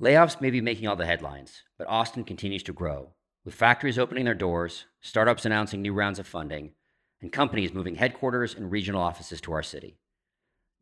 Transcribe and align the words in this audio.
Layoffs 0.00 0.40
may 0.40 0.48
be 0.48 0.62
making 0.62 0.88
all 0.88 0.96
the 0.96 1.04
headlines, 1.04 1.62
but 1.76 1.86
Austin 1.86 2.24
continues 2.24 2.62
to 2.62 2.72
grow, 2.72 3.10
with 3.44 3.52
factories 3.52 3.98
opening 3.98 4.24
their 4.24 4.34
doors, 4.34 4.86
startups 5.02 5.44
announcing 5.44 5.82
new 5.82 5.92
rounds 5.92 6.18
of 6.18 6.26
funding, 6.26 6.72
and 7.20 7.30
companies 7.30 7.74
moving 7.74 7.96
headquarters 7.96 8.54
and 8.54 8.72
regional 8.72 9.02
offices 9.02 9.42
to 9.42 9.52
our 9.52 9.62
city. 9.62 9.98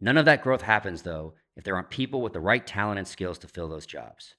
None 0.01 0.17
of 0.17 0.25
that 0.27 0.45
growth 0.45 0.63
happens, 0.63 1.03
though, 1.03 1.35
if 1.57 1.65
there 1.65 1.75
aren't 1.75 1.91
people 1.91 2.23
with 2.23 2.33
the 2.33 2.39
right 2.39 2.65
talent 2.65 3.01
and 3.01 3.09
skills 3.09 3.39
to 3.39 3.49
fill 3.49 3.69
those 3.69 3.87
jobs. 3.87 4.37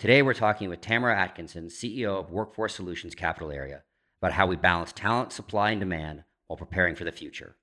Today, 0.00 0.20
we're 0.20 0.34
talking 0.34 0.68
with 0.68 0.80
Tamara 0.80 1.16
Atkinson, 1.16 1.68
CEO 1.68 2.18
of 2.18 2.32
Workforce 2.32 2.74
Solutions 2.74 3.14
Capital 3.14 3.52
Area, 3.52 3.84
about 4.20 4.32
how 4.32 4.48
we 4.48 4.56
balance 4.56 4.92
talent, 4.92 5.32
supply, 5.32 5.70
and 5.70 5.78
demand 5.78 6.24
while 6.48 6.56
preparing 6.56 6.96
for 6.96 7.04
the 7.04 7.12
future. 7.12 7.54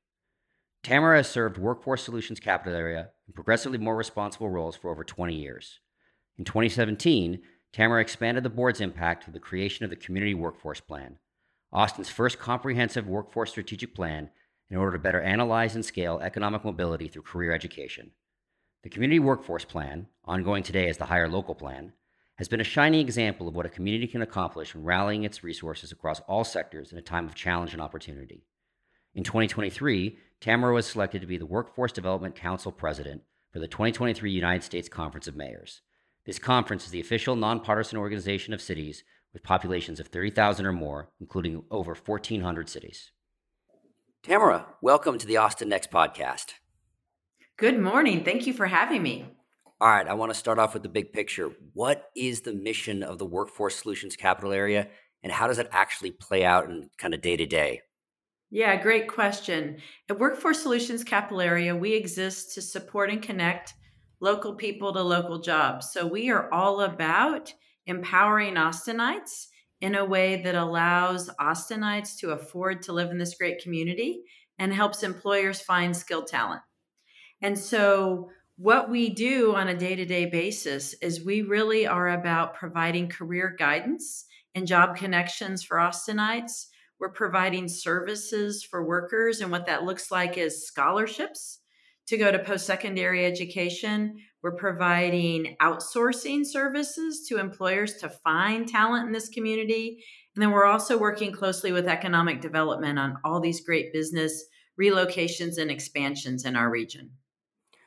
Tamara 0.83 1.17
has 1.17 1.27
served 1.27 1.57
Workforce 1.57 2.03
Solutions 2.03 2.39
Capital 2.39 2.73
Area 2.73 3.09
in 3.27 3.33
progressively 3.33 3.77
more 3.77 3.97
responsible 3.97 4.49
roles 4.49 4.77
for 4.77 4.89
over 4.89 5.03
20 5.03 5.35
years. 5.35 5.81
In 6.37 6.43
2017, 6.43 7.41
Tamara 7.71 8.01
expanded 8.01 8.43
the 8.43 8.49
board's 8.49 8.81
impact 8.81 9.23
through 9.23 9.33
the 9.33 9.39
creation 9.39 9.83
of 9.83 9.89
the 9.89 9.95
Community 9.95 10.33
Workforce 10.33 10.79
Plan, 10.79 11.17
Austin's 11.71 12.09
first 12.09 12.39
comprehensive 12.39 13.07
workforce 13.07 13.51
strategic 13.51 13.93
plan 13.93 14.29
in 14.69 14.77
order 14.77 14.93
to 14.93 15.03
better 15.03 15.21
analyze 15.21 15.75
and 15.75 15.85
scale 15.85 16.19
economic 16.21 16.63
mobility 16.63 17.07
through 17.07 17.21
career 17.21 17.51
education. 17.51 18.11
The 18.83 18.89
Community 18.89 19.19
Workforce 19.19 19.65
Plan, 19.65 20.07
ongoing 20.23 20.63
today 20.63 20.87
as 20.89 20.97
the 20.97 21.05
Hire 21.05 21.27
Local 21.27 21.55
Plan, 21.55 21.93
has 22.35 22.47
been 22.47 22.61
a 22.61 22.65
shining 22.65 23.01
example 23.01 23.47
of 23.47 23.55
what 23.55 23.65
a 23.65 23.69
community 23.69 24.07
can 24.07 24.21
accomplish 24.21 24.75
when 24.75 24.83
rallying 24.83 25.23
its 25.23 25.43
resources 25.43 25.91
across 25.91 26.19
all 26.21 26.43
sectors 26.43 26.91
in 26.91 26.97
a 26.97 27.01
time 27.01 27.27
of 27.27 27.35
challenge 27.35 27.73
and 27.73 27.81
opportunity. 27.81 28.43
In 29.13 29.23
2023, 29.23 30.17
Tamara 30.41 30.73
was 30.73 30.85
selected 30.85 31.21
to 31.21 31.27
be 31.27 31.37
the 31.37 31.45
Workforce 31.45 31.93
Development 31.93 32.35
Council 32.35 32.71
President 32.71 33.21
for 33.51 33.59
the 33.59 33.67
2023 33.67 34.29
United 34.29 34.63
States 34.63 34.89
Conference 34.89 35.27
of 35.27 35.35
Mayors. 35.35 35.81
This 36.25 36.39
conference 36.39 36.85
is 36.85 36.89
the 36.89 36.99
official 36.99 37.35
nonpartisan 37.35 37.99
organization 37.99 38.55
of 38.55 38.59
cities 38.59 39.03
with 39.31 39.43
populations 39.43 39.99
of 39.99 40.07
30,000 40.07 40.65
or 40.65 40.71
more, 40.71 41.11
including 41.19 41.63
over 41.69 41.93
1,400 41.93 42.67
cities. 42.67 43.11
Tamara, 44.23 44.65
welcome 44.81 45.19
to 45.19 45.27
the 45.27 45.37
Austin 45.37 45.69
Next 45.69 45.91
podcast. 45.91 46.53
Good 47.57 47.79
morning. 47.79 48.23
Thank 48.23 48.47
you 48.47 48.53
for 48.53 48.65
having 48.65 49.03
me. 49.03 49.27
All 49.79 49.87
right, 49.87 50.07
I 50.07 50.15
want 50.15 50.31
to 50.31 50.39
start 50.39 50.57
off 50.57 50.73
with 50.73 50.81
the 50.81 50.89
big 50.89 51.13
picture. 51.13 51.51
What 51.73 52.09
is 52.15 52.41
the 52.41 52.53
mission 52.53 53.03
of 53.03 53.19
the 53.19 53.25
Workforce 53.27 53.75
Solutions 53.75 54.15
Capital 54.15 54.51
Area, 54.51 54.87
and 55.21 55.31
how 55.31 55.45
does 55.45 55.59
it 55.59 55.69
actually 55.71 56.09
play 56.09 56.43
out 56.43 56.67
in 56.67 56.89
kind 56.97 57.13
of 57.13 57.21
day 57.21 57.37
to 57.37 57.45
day? 57.45 57.81
Yeah, 58.49 58.81
great 58.81 59.07
question. 59.07 59.77
At 60.09 60.17
Workforce 60.17 60.63
Solutions 60.63 61.03
Capital 61.03 61.41
Area, 61.41 61.75
we 61.75 61.93
exist 61.93 62.55
to 62.55 62.63
support 62.63 63.11
and 63.11 63.21
connect 63.21 63.75
local 64.25 64.55
people 64.55 64.91
to 64.91 65.03
local 65.03 65.39
jobs. 65.39 65.91
So 65.93 66.07
we 66.07 66.31
are 66.31 66.51
all 66.51 66.81
about 66.81 67.53
empowering 67.85 68.55
Austinites 68.55 69.45
in 69.81 69.93
a 69.93 70.03
way 70.03 70.41
that 70.41 70.55
allows 70.55 71.29
Austinites 71.39 72.17
to 72.17 72.31
afford 72.31 72.81
to 72.81 72.91
live 72.91 73.11
in 73.11 73.19
this 73.19 73.35
great 73.35 73.61
community 73.61 74.23
and 74.57 74.73
helps 74.73 75.03
employers 75.03 75.61
find 75.61 75.95
skilled 75.95 76.25
talent. 76.25 76.63
And 77.43 77.57
so, 77.57 78.31
what 78.57 78.89
we 78.89 79.09
do 79.09 79.53
on 79.53 79.67
a 79.67 79.77
day 79.77 79.95
to 79.95 80.05
day 80.05 80.25
basis 80.25 80.95
is 81.01 81.23
we 81.23 81.41
really 81.41 81.85
are 81.85 82.09
about 82.09 82.55
providing 82.55 83.09
career 83.09 83.53
guidance 83.59 84.25
and 84.55 84.65
job 84.65 84.95
connections 84.95 85.61
for 85.61 85.77
Austinites. 85.77 86.67
We're 86.99 87.09
providing 87.09 87.67
services 87.67 88.63
for 88.63 88.87
workers, 88.87 89.41
and 89.41 89.51
what 89.51 89.67
that 89.67 89.83
looks 89.83 90.09
like 90.09 90.37
is 90.37 90.65
scholarships 90.65 91.59
to 92.07 92.17
go 92.17 92.31
to 92.31 92.39
post 92.39 92.65
secondary 92.65 93.25
education. 93.25 94.17
We're 94.43 94.55
providing 94.55 95.55
outsourcing 95.61 96.45
services 96.45 97.25
to 97.29 97.39
employers 97.39 97.95
to 97.95 98.09
find 98.09 98.67
talent 98.67 99.07
in 99.07 99.11
this 99.11 99.29
community. 99.29 100.03
And 100.35 100.41
then 100.43 100.51
we're 100.51 100.65
also 100.65 100.97
working 100.97 101.31
closely 101.31 101.71
with 101.71 101.87
economic 101.87 102.41
development 102.41 102.99
on 102.99 103.17
all 103.23 103.39
these 103.39 103.61
great 103.61 103.91
business 103.93 104.45
relocations 104.79 105.57
and 105.57 105.71
expansions 105.71 106.45
in 106.45 106.55
our 106.55 106.69
region. 106.69 107.11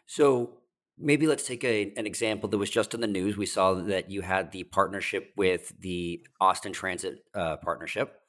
So, 0.07 0.55
maybe 0.99 1.27
let's 1.27 1.47
take 1.47 1.63
a, 1.65 1.93
an 1.97 2.07
example 2.07 2.49
that 2.49 2.59
was 2.59 2.71
just 2.71 2.95
in 2.95 3.01
the 3.01 3.07
news. 3.07 3.37
We 3.37 3.47
saw 3.47 3.75
that 3.75 4.11
you 4.11 4.23
had 4.23 4.51
the 4.51 4.65
partnership 4.65 5.33
with 5.37 5.73
the 5.79 6.27
Austin 6.41 6.73
Transit 6.73 7.25
uh, 7.35 7.59
Partnership. 7.59 8.21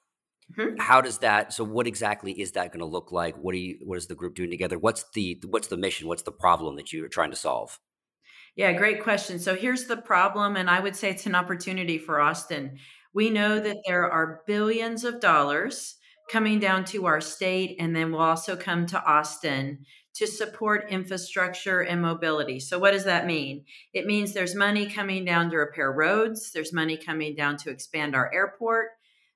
Mm-hmm. 0.57 0.77
How 0.79 1.01
does 1.01 1.19
that? 1.19 1.53
So, 1.53 1.63
what 1.63 1.87
exactly 1.87 2.31
is 2.31 2.53
that 2.53 2.71
going 2.71 2.79
to 2.79 2.85
look 2.85 3.11
like? 3.11 3.35
What 3.37 3.53
are 3.53 3.59
you? 3.59 3.77
What 3.83 3.97
is 3.97 4.07
the 4.07 4.15
group 4.15 4.35
doing 4.35 4.49
together? 4.49 4.79
What's 4.79 5.05
the 5.13 5.41
what's 5.47 5.67
the 5.67 5.77
mission? 5.77 6.07
What's 6.07 6.23
the 6.23 6.31
problem 6.31 6.75
that 6.77 6.91
you're 6.91 7.07
trying 7.07 7.31
to 7.31 7.37
solve? 7.37 7.79
Yeah, 8.55 8.73
great 8.73 9.03
question. 9.03 9.39
So 9.39 9.55
here's 9.55 9.85
the 9.85 9.97
problem, 9.97 10.55
and 10.55 10.69
I 10.69 10.79
would 10.79 10.95
say 10.95 11.11
it's 11.11 11.25
an 11.25 11.35
opportunity 11.35 11.97
for 11.97 12.19
Austin. 12.19 12.77
We 13.13 13.29
know 13.29 13.59
that 13.59 13.77
there 13.87 14.09
are 14.11 14.41
billions 14.47 15.03
of 15.03 15.19
dollars 15.19 15.95
coming 16.29 16.59
down 16.59 16.85
to 16.85 17.05
our 17.05 17.21
state, 17.21 17.75
and 17.79 17.95
then 17.95 18.11
will 18.11 18.19
also 18.19 18.55
come 18.55 18.85
to 18.87 19.03
Austin 19.03 19.85
to 20.15 20.27
support 20.27 20.91
infrastructure 20.91 21.81
and 21.81 22.01
mobility. 22.01 22.59
So, 22.59 22.79
what 22.79 22.91
does 22.91 23.05
that 23.05 23.25
mean? 23.25 23.65
It 23.93 24.05
means 24.05 24.33
there's 24.33 24.55
money 24.55 24.87
coming 24.87 25.25
down 25.25 25.49
to 25.51 25.57
repair 25.57 25.91
roads, 25.91 26.51
there's 26.51 26.73
money 26.73 26.97
coming 26.97 27.35
down 27.35 27.57
to 27.57 27.69
expand 27.69 28.15
our 28.15 28.33
airport, 28.33 28.87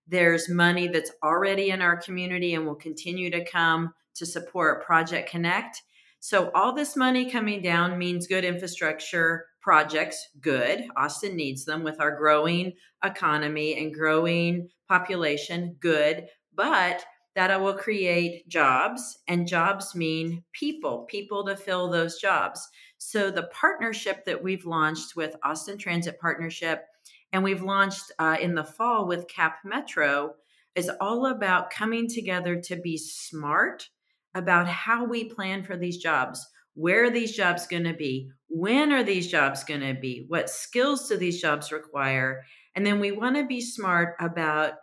there's 0.08 0.50
money 0.50 0.88
that's 0.88 1.12
already 1.24 1.70
in 1.70 1.82
our 1.82 1.98
community 1.98 2.54
and 2.54 2.66
will 2.66 2.76
continue 2.76 3.30
to 3.32 3.46
come 3.46 3.94
to 4.16 4.26
support 4.26 4.86
Project 4.86 5.30
Connect. 5.30 5.82
So, 6.20 6.52
all 6.56 6.74
this 6.74 6.96
money 6.96 7.30
coming 7.30 7.62
down 7.62 7.98
means 7.98 8.28
good 8.28 8.46
infrastructure 8.46 9.46
projects, 9.62 10.30
good. 10.40 10.84
Austin 10.96 11.36
needs 11.36 11.66
them 11.66 11.84
with 11.84 12.00
our 12.00 12.16
growing 12.16 12.74
economy 13.04 13.78
and 13.78 13.94
growing 13.94 14.70
population, 14.88 15.76
good. 15.80 16.28
But 16.54 17.04
that 17.36 17.60
will 17.60 17.74
create 17.74 18.48
jobs, 18.48 19.20
and 19.28 19.48
jobs 19.48 19.96
mean 19.96 20.44
people, 20.52 21.06
people 21.10 21.46
to 21.46 21.56
fill 21.56 21.90
those 21.90 22.20
jobs. 22.20 22.70
So, 23.06 23.30
the 23.30 23.50
partnership 23.52 24.24
that 24.26 24.42
we've 24.42 24.66
launched 24.66 25.18
with 25.18 25.36
Austin 25.44 25.78
Transit 25.78 26.20
Partnership 26.22 26.86
and 27.34 27.44
we've 27.44 27.62
launched 27.62 28.14
uh, 28.18 28.38
in 28.40 28.56
the 28.56 28.64
fall 28.64 29.06
with 29.06 29.28
Cap 29.28 29.58
Metro 29.66 30.36
is 30.74 30.90
all 31.02 31.26
about 31.26 31.70
coming 31.70 32.08
together 32.08 32.60
to 32.62 32.78
be 32.78 32.98
smart 32.98 33.90
about 34.34 34.68
how 34.68 35.04
we 35.04 35.26
plan 35.26 35.64
for 35.64 35.76
these 35.76 35.98
jobs. 35.98 36.48
Where 36.76 37.04
are 37.04 37.10
these 37.10 37.36
jobs 37.36 37.68
going 37.68 37.84
to 37.84 37.94
be? 37.94 38.32
When 38.48 38.94
are 38.94 39.04
these 39.04 39.28
jobs 39.28 39.66
going 39.66 39.82
to 39.82 39.94
be? 39.94 40.26
What 40.30 40.50
skills 40.50 41.10
do 41.10 41.18
these 41.18 41.42
jobs 41.42 41.74
require? 41.74 42.46
And 42.74 42.86
then 42.86 43.02
we 43.02 43.12
want 43.12 43.36
to 43.36 43.46
be 43.46 43.60
smart 43.60 44.16
about 44.22 44.76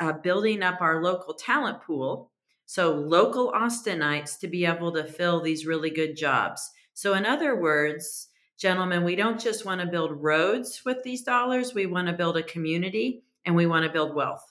uh, 0.00 0.14
building 0.14 0.64
up 0.64 0.80
our 0.80 1.02
local 1.02 1.34
talent 1.34 1.82
pool. 1.82 2.32
So, 2.66 2.92
local 2.92 3.52
Austinites 3.52 4.38
to 4.40 4.48
be 4.48 4.66
able 4.66 4.92
to 4.92 5.04
fill 5.04 5.40
these 5.40 5.66
really 5.66 5.90
good 5.90 6.16
jobs. 6.16 6.68
So, 7.00 7.14
in 7.14 7.24
other 7.24 7.56
words, 7.56 8.28
gentlemen, 8.58 9.04
we 9.04 9.16
don't 9.16 9.40
just 9.40 9.64
want 9.64 9.80
to 9.80 9.86
build 9.86 10.22
roads 10.22 10.82
with 10.84 11.02
these 11.02 11.22
dollars, 11.22 11.72
we 11.72 11.86
want 11.86 12.08
to 12.08 12.12
build 12.12 12.36
a 12.36 12.42
community 12.42 13.22
and 13.46 13.56
we 13.56 13.64
want 13.64 13.86
to 13.86 13.90
build 13.90 14.14
wealth. 14.14 14.44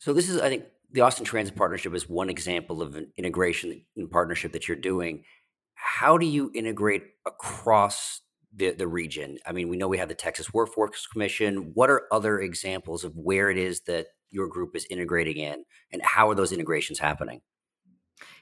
So, 0.00 0.12
this 0.12 0.28
is, 0.28 0.38
I 0.38 0.50
think, 0.50 0.64
the 0.90 1.00
Austin 1.00 1.24
Transit 1.24 1.56
Partnership 1.56 1.94
is 1.94 2.10
one 2.10 2.28
example 2.28 2.82
of 2.82 2.94
an 2.94 3.10
integration 3.16 3.86
and 3.96 4.10
partnership 4.10 4.52
that 4.52 4.68
you're 4.68 4.76
doing. 4.76 5.24
How 5.76 6.18
do 6.18 6.26
you 6.26 6.50
integrate 6.54 7.04
across 7.26 8.20
the, 8.54 8.72
the 8.72 8.86
region? 8.86 9.38
I 9.46 9.52
mean, 9.52 9.70
we 9.70 9.78
know 9.78 9.88
we 9.88 9.96
have 9.96 10.10
the 10.10 10.14
Texas 10.14 10.52
Workforce 10.52 11.06
Commission. 11.06 11.70
What 11.72 11.88
are 11.88 12.02
other 12.12 12.38
examples 12.38 13.02
of 13.02 13.16
where 13.16 13.48
it 13.48 13.56
is 13.56 13.80
that 13.84 14.08
your 14.30 14.46
group 14.46 14.76
is 14.76 14.86
integrating 14.90 15.38
in, 15.38 15.64
and 15.90 16.02
how 16.02 16.28
are 16.28 16.34
those 16.34 16.52
integrations 16.52 16.98
happening? 16.98 17.40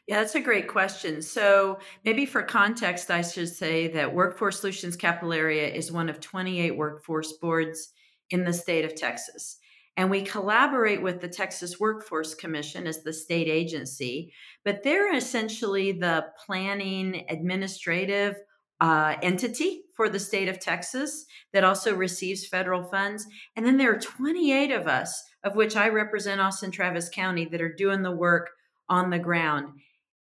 Yeah, 0.07 0.21
that's 0.21 0.35
a 0.35 0.41
great 0.41 0.69
question. 0.69 1.23
So, 1.23 1.79
maybe 2.05 2.27
for 2.27 2.43
context, 2.43 3.11
I 3.11 3.23
should 3.23 3.49
say 3.49 3.89
that 3.89 4.15
Workforce 4.15 4.61
Solutions 4.61 4.97
Capital 4.97 5.33
Area 5.33 5.69
is 5.69 5.93
one 5.93 6.09
of 6.09 6.21
28 6.21 6.77
workforce 6.77 7.35
boards 7.35 7.93
in 8.31 8.45
the 8.45 8.53
state 8.53 8.85
of 8.85 8.95
Texas. 8.95 9.59
And 9.97 10.11
we 10.11 10.23
collaborate 10.23 11.03
with 11.03 11.21
the 11.21 11.29
Texas 11.29 11.79
Workforce 11.79 12.35
Commission 12.35 12.87
as 12.87 13.03
the 13.03 13.13
state 13.13 13.49
agency, 13.49 14.33
but 14.65 14.83
they're 14.83 15.15
essentially 15.15 15.93
the 15.93 16.27
planning 16.47 17.27
administrative 17.29 18.37
uh, 18.81 19.17
entity 19.23 19.83
for 19.95 20.09
the 20.09 20.19
state 20.19 20.49
of 20.49 20.59
Texas 20.59 21.27
that 21.53 21.65
also 21.65 21.95
receives 21.95 22.47
federal 22.47 22.85
funds. 22.85 23.27
And 23.57 23.67
then 23.67 23.77
there 23.77 23.93
are 23.93 23.99
28 23.99 24.71
of 24.71 24.87
us, 24.87 25.23
of 25.45 25.55
which 25.55 25.77
I 25.77 25.89
represent 25.89 26.41
Austin 26.41 26.71
Travis 26.71 27.11
County, 27.11 27.45
that 27.47 27.61
are 27.61 27.73
doing 27.73 28.03
the 28.03 28.11
work 28.11 28.51
on 28.91 29.09
the 29.09 29.19
ground. 29.19 29.73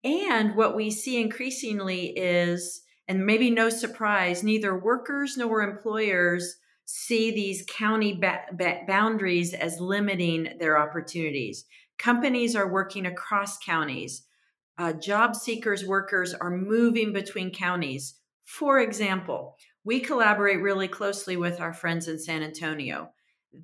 And 0.04 0.56
what 0.56 0.76
we 0.76 0.92
see 0.92 1.22
increasingly 1.22 2.08
is, 2.08 2.82
and 3.08 3.26
maybe 3.26 3.50
no 3.50 3.70
surprise, 3.70 4.44
neither 4.44 4.78
workers 4.78 5.38
nor 5.38 5.62
employers 5.62 6.58
see 6.86 7.32
these 7.32 7.66
county 7.68 8.14
ba- 8.14 8.46
ba- 8.52 8.82
boundaries 8.86 9.54
as 9.54 9.80
limiting 9.80 10.58
their 10.60 10.78
opportunities. 10.78 11.66
Companies 11.98 12.56
are 12.56 12.72
working 12.72 13.06
across 13.06 13.58
counties. 13.58 14.26
Uh, 14.78 14.94
job 14.94 15.36
seekers, 15.36 15.86
workers 15.86 16.34
are 16.34 16.52
moving 16.52 17.14
between 17.14 17.50
counties. 17.50 18.16
For 18.46 18.80
example, 18.80 19.56
we 19.84 20.00
collaborate 20.00 20.62
really 20.62 20.88
closely 20.88 21.38
with 21.38 21.62
our 21.62 21.74
friends 21.74 22.08
in 22.08 22.20
San 22.20 22.44
Antonio. 22.44 23.12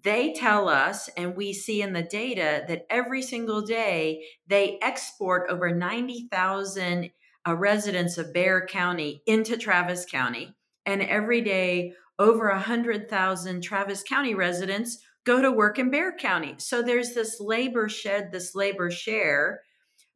They 0.03 0.33
tell 0.33 0.69
us, 0.69 1.09
and 1.17 1.35
we 1.35 1.53
see 1.53 1.81
in 1.81 1.93
the 1.93 2.03
data, 2.03 2.63
that 2.67 2.85
every 2.89 3.21
single 3.21 3.61
day 3.61 4.23
they 4.47 4.79
export 4.81 5.49
over 5.49 5.73
90,000 5.73 7.11
uh, 7.47 7.55
residents 7.55 8.17
of 8.17 8.33
Bexar 8.33 8.67
County 8.67 9.21
into 9.25 9.57
Travis 9.57 10.05
County. 10.05 10.55
And 10.85 11.01
every 11.01 11.41
day, 11.41 11.93
over 12.19 12.49
100,000 12.49 13.61
Travis 13.61 14.03
County 14.03 14.35
residents 14.35 14.99
go 15.23 15.41
to 15.41 15.51
work 15.51 15.79
in 15.79 15.89
Bexar 15.89 16.17
County. 16.19 16.55
So 16.57 16.81
there's 16.81 17.13
this 17.13 17.39
labor 17.39 17.89
shed, 17.89 18.31
this 18.31 18.55
labor 18.55 18.91
share 18.91 19.61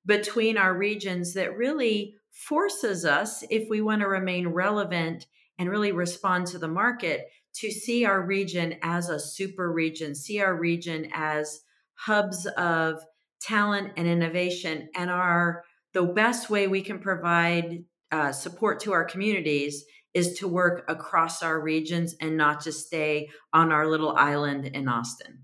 between 0.05 0.57
our 0.57 0.77
regions 0.77 1.33
that 1.33 1.57
really 1.57 2.15
forces 2.31 3.05
us, 3.05 3.43
if 3.49 3.69
we 3.69 3.81
want 3.81 4.01
to 4.01 4.07
remain 4.07 4.49
relevant 4.49 5.25
and 5.57 5.69
really 5.69 5.91
respond 5.91 6.47
to 6.47 6.59
the 6.59 6.67
market, 6.67 7.27
to 7.59 7.71
see 7.71 8.05
our 8.05 8.21
region 8.21 8.75
as 8.81 9.09
a 9.09 9.19
super 9.19 9.71
region, 9.71 10.15
see 10.15 10.39
our 10.41 10.55
region 10.55 11.09
as 11.13 11.61
hubs 11.93 12.45
of 12.57 13.03
talent 13.41 13.93
and 13.97 14.07
innovation, 14.07 14.89
and 14.95 15.09
our 15.09 15.63
the 15.93 16.03
best 16.03 16.49
way 16.49 16.67
we 16.67 16.81
can 16.81 16.99
provide 16.99 17.83
uh, 18.11 18.31
support 18.31 18.81
to 18.81 18.91
our 18.91 19.05
communities 19.05 19.85
is 20.13 20.37
to 20.39 20.47
work 20.47 20.83
across 20.87 21.41
our 21.43 21.59
regions 21.59 22.15
and 22.19 22.37
not 22.37 22.63
just 22.63 22.87
stay 22.87 23.29
on 23.53 23.71
our 23.71 23.87
little 23.87 24.15
island 24.15 24.65
in 24.65 24.87
Austin. 24.87 25.43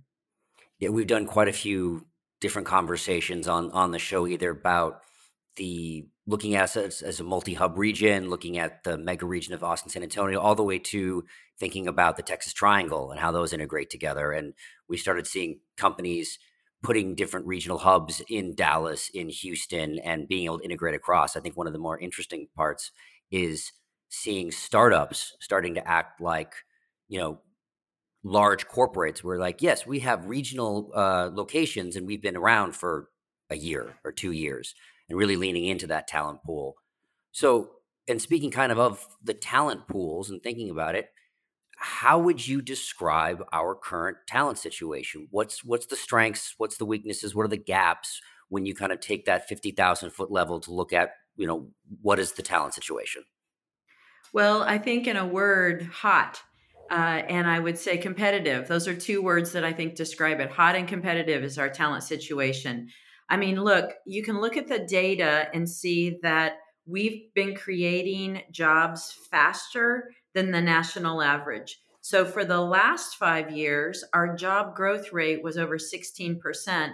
Yeah, 0.79 0.89
we've 0.89 1.07
done 1.07 1.25
quite 1.25 1.47
a 1.47 1.53
few 1.53 2.05
different 2.39 2.67
conversations 2.67 3.47
on 3.47 3.71
on 3.71 3.91
the 3.91 3.99
show, 3.99 4.27
either 4.27 4.49
about 4.49 5.01
the 5.55 6.07
looking 6.27 6.55
at 6.55 6.75
us 6.77 7.01
as 7.01 7.19
a 7.19 7.23
multi-hub 7.23 7.77
region, 7.77 8.29
looking 8.29 8.57
at 8.57 8.83
the 8.83 8.97
mega 8.97 9.25
region 9.25 9.53
of 9.53 9.63
Austin, 9.63 9.89
San 9.89 10.03
Antonio, 10.03 10.39
all 10.39 10.55
the 10.55 10.63
way 10.63 10.77
to 10.77 11.23
thinking 11.59 11.87
about 11.87 12.15
the 12.15 12.23
Texas 12.23 12.53
Triangle 12.53 13.11
and 13.11 13.19
how 13.19 13.31
those 13.31 13.53
integrate 13.53 13.89
together. 13.89 14.31
And 14.31 14.53
we 14.87 14.97
started 14.97 15.25
seeing 15.27 15.59
companies 15.77 16.37
putting 16.83 17.15
different 17.15 17.45
regional 17.45 17.79
hubs 17.79 18.21
in 18.29 18.55
Dallas, 18.55 19.09
in 19.13 19.29
Houston, 19.29 19.99
and 19.99 20.27
being 20.27 20.45
able 20.45 20.59
to 20.59 20.65
integrate 20.65 20.95
across. 20.95 21.35
I 21.35 21.39
think 21.39 21.55
one 21.55 21.67
of 21.67 21.73
the 21.73 21.79
more 21.79 21.99
interesting 21.99 22.47
parts 22.55 22.91
is 23.29 23.71
seeing 24.09 24.51
startups 24.51 25.35
starting 25.39 25.75
to 25.75 25.87
act 25.87 26.19
like, 26.21 26.53
you 27.07 27.19
know, 27.19 27.39
large 28.23 28.67
corporates. 28.67 29.23
We're 29.23 29.37
like, 29.37 29.61
yes, 29.61 29.85
we 29.85 29.99
have 29.99 30.25
regional 30.25 30.91
uh, 30.95 31.29
locations 31.33 31.95
and 31.95 32.05
we've 32.05 32.21
been 32.21 32.37
around 32.37 32.75
for 32.75 33.09
a 33.49 33.55
year 33.55 33.95
or 34.03 34.11
two 34.11 34.31
years 34.31 34.73
and 35.11 35.19
really 35.19 35.35
leaning 35.35 35.65
into 35.65 35.87
that 35.87 36.07
talent 36.07 36.41
pool. 36.41 36.75
So, 37.33 37.71
and 38.07 38.21
speaking 38.21 38.49
kind 38.49 38.71
of 38.71 38.79
of 38.79 39.05
the 39.21 39.33
talent 39.33 39.89
pools 39.89 40.29
and 40.29 40.41
thinking 40.41 40.69
about 40.69 40.95
it, 40.95 41.09
how 41.77 42.17
would 42.17 42.47
you 42.47 42.61
describe 42.61 43.43
our 43.51 43.75
current 43.75 44.17
talent 44.25 44.57
situation? 44.57 45.27
What's 45.29 45.65
what's 45.65 45.87
the 45.87 45.97
strengths? 45.97 46.55
What's 46.57 46.77
the 46.77 46.85
weaknesses? 46.85 47.35
What 47.35 47.43
are 47.43 47.49
the 47.49 47.57
gaps 47.57 48.21
when 48.47 48.65
you 48.65 48.73
kind 48.73 48.93
of 48.93 49.01
take 49.01 49.25
that 49.25 49.49
fifty 49.49 49.71
thousand 49.71 50.11
foot 50.11 50.31
level 50.31 50.61
to 50.61 50.71
look 50.71 50.93
at 50.93 51.11
you 51.35 51.45
know 51.45 51.71
what 52.01 52.17
is 52.17 52.31
the 52.31 52.41
talent 52.41 52.73
situation? 52.73 53.23
Well, 54.31 54.63
I 54.63 54.77
think 54.77 55.07
in 55.07 55.17
a 55.17 55.27
word, 55.27 55.83
hot. 55.83 56.41
Uh, 56.89 57.23
and 57.27 57.47
I 57.47 57.59
would 57.59 57.77
say 57.77 57.97
competitive. 57.97 58.67
Those 58.67 58.87
are 58.87 58.95
two 58.95 59.21
words 59.21 59.51
that 59.53 59.65
I 59.65 59.73
think 59.73 59.95
describe 59.95 60.39
it. 60.39 60.51
Hot 60.51 60.75
and 60.75 60.87
competitive 60.87 61.43
is 61.43 61.57
our 61.57 61.69
talent 61.69 62.03
situation. 62.03 62.89
I 63.31 63.37
mean, 63.37 63.63
look, 63.63 63.93
you 64.05 64.23
can 64.23 64.41
look 64.41 64.57
at 64.57 64.67
the 64.67 64.79
data 64.79 65.47
and 65.53 65.67
see 65.67 66.19
that 66.21 66.57
we've 66.85 67.33
been 67.33 67.55
creating 67.55 68.41
jobs 68.51 69.17
faster 69.31 70.11
than 70.33 70.51
the 70.51 70.59
national 70.59 71.21
average. 71.21 71.79
So 72.01 72.25
for 72.25 72.43
the 72.43 72.59
last 72.59 73.15
five 73.15 73.49
years, 73.49 74.03
our 74.13 74.35
job 74.35 74.75
growth 74.75 75.13
rate 75.13 75.41
was 75.41 75.57
over 75.57 75.77
16% 75.77 76.91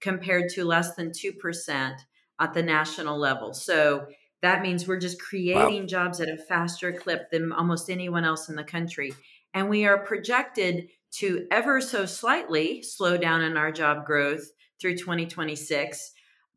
compared 0.00 0.48
to 0.50 0.64
less 0.64 0.94
than 0.94 1.10
2% 1.10 1.96
at 2.38 2.54
the 2.54 2.62
national 2.62 3.18
level. 3.18 3.52
So 3.52 4.06
that 4.42 4.62
means 4.62 4.86
we're 4.86 5.00
just 5.00 5.20
creating 5.20 5.82
wow. 5.82 5.86
jobs 5.86 6.20
at 6.20 6.28
a 6.28 6.36
faster 6.36 6.92
clip 6.92 7.32
than 7.32 7.52
almost 7.52 7.90
anyone 7.90 8.24
else 8.24 8.48
in 8.48 8.54
the 8.54 8.62
country. 8.62 9.12
And 9.54 9.68
we 9.68 9.86
are 9.86 9.98
projected 9.98 10.88
to 11.14 11.48
ever 11.50 11.80
so 11.80 12.06
slightly 12.06 12.80
slow 12.80 13.16
down 13.16 13.42
in 13.42 13.56
our 13.56 13.72
job 13.72 14.06
growth 14.06 14.52
through 14.80 14.96
2026, 14.96 16.12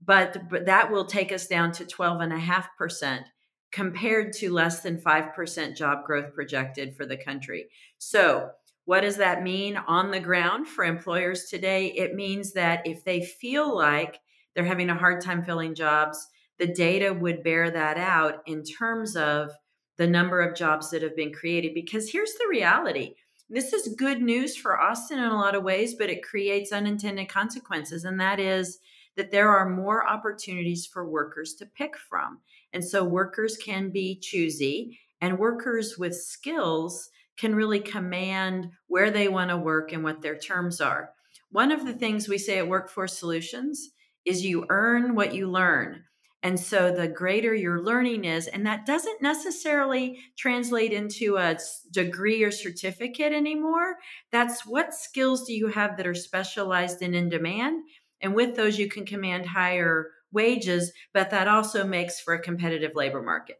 but, 0.05 0.49
but 0.49 0.65
that 0.65 0.91
will 0.91 1.05
take 1.05 1.31
us 1.31 1.47
down 1.47 1.71
to 1.73 1.85
12.5% 1.85 3.23
compared 3.71 4.33
to 4.33 4.53
less 4.53 4.81
than 4.81 5.01
5% 5.01 5.75
job 5.75 6.05
growth 6.05 6.33
projected 6.33 6.95
for 6.95 7.05
the 7.05 7.17
country. 7.17 7.67
So, 7.97 8.49
what 8.85 9.01
does 9.01 9.17
that 9.17 9.43
mean 9.43 9.77
on 9.77 10.11
the 10.11 10.19
ground 10.19 10.67
for 10.67 10.83
employers 10.83 11.45
today? 11.45 11.87
It 11.87 12.15
means 12.15 12.51
that 12.53 12.85
if 12.85 13.05
they 13.05 13.21
feel 13.21 13.75
like 13.75 14.19
they're 14.53 14.65
having 14.65 14.89
a 14.89 14.97
hard 14.97 15.21
time 15.21 15.43
filling 15.43 15.73
jobs, 15.73 16.27
the 16.59 16.67
data 16.67 17.13
would 17.13 17.43
bear 17.43 17.71
that 17.71 17.97
out 17.97 18.41
in 18.45 18.63
terms 18.63 19.15
of 19.15 19.51
the 19.97 20.07
number 20.07 20.41
of 20.41 20.55
jobs 20.55 20.89
that 20.89 21.01
have 21.01 21.15
been 21.15 21.31
created. 21.31 21.73
Because 21.73 22.11
here's 22.11 22.33
the 22.33 22.47
reality 22.49 23.15
this 23.53 23.71
is 23.71 23.95
good 23.95 24.21
news 24.21 24.57
for 24.57 24.81
Austin 24.81 25.19
in 25.19 25.25
a 25.25 25.37
lot 25.37 25.53
of 25.53 25.63
ways, 25.63 25.93
but 25.93 26.09
it 26.09 26.23
creates 26.23 26.71
unintended 26.71 27.29
consequences. 27.29 28.03
And 28.03 28.19
that 28.19 28.39
is 28.39 28.79
that 29.15 29.29
there 29.29 29.49
are 29.49 29.69
more 29.69 30.07
opportunities 30.09 30.87
for 30.87 31.07
workers 31.07 31.53
to 31.55 31.67
pick 31.67 31.95
from. 31.95 32.39
And 32.73 32.83
so 32.83 33.03
workers 33.03 33.55
can 33.55 33.91
be 33.91 34.19
choosy, 34.19 34.99
and 35.21 35.37
workers 35.37 35.99
with 35.99 36.15
skills 36.15 37.11
can 37.37 37.53
really 37.53 37.79
command 37.79 38.71
where 38.87 39.11
they 39.11 39.27
want 39.27 39.51
to 39.51 39.57
work 39.57 39.93
and 39.93 40.03
what 40.03 40.21
their 40.21 40.37
terms 40.37 40.81
are. 40.81 41.11
One 41.51 41.71
of 41.71 41.85
the 41.85 41.93
things 41.93 42.27
we 42.27 42.39
say 42.39 42.57
at 42.57 42.67
Workforce 42.67 43.19
Solutions 43.19 43.91
is 44.25 44.43
you 44.43 44.65
earn 44.69 45.13
what 45.13 45.35
you 45.35 45.49
learn. 45.49 46.05
And 46.43 46.59
so 46.59 46.91
the 46.91 47.07
greater 47.07 47.55
your 47.55 47.81
learning 47.81 48.25
is, 48.25 48.47
and 48.47 48.65
that 48.65 48.85
doesn't 48.85 49.21
necessarily 49.21 50.19
translate 50.37 50.91
into 50.91 51.37
a 51.37 51.57
degree 51.89 52.43
or 52.43 52.51
certificate 52.51 53.31
anymore. 53.31 53.95
That's 54.29 54.65
what 54.65 54.93
skills 54.93 55.47
do 55.47 55.53
you 55.53 55.69
have 55.69 55.95
that 55.95 56.05
are 56.05 56.13
specialized 56.13 57.01
and 57.01 57.15
in 57.15 57.29
demand? 57.29 57.83
And 58.21 58.35
with 58.35 58.57
those, 58.57 58.77
you 58.77 58.89
can 58.89 59.05
command 59.05 59.45
higher 59.45 60.09
wages, 60.33 60.91
but 61.13 61.29
that 61.29 61.47
also 61.47 61.85
makes 61.85 62.19
for 62.19 62.33
a 62.33 62.41
competitive 62.41 62.91
labor 62.93 63.21
market. 63.21 63.57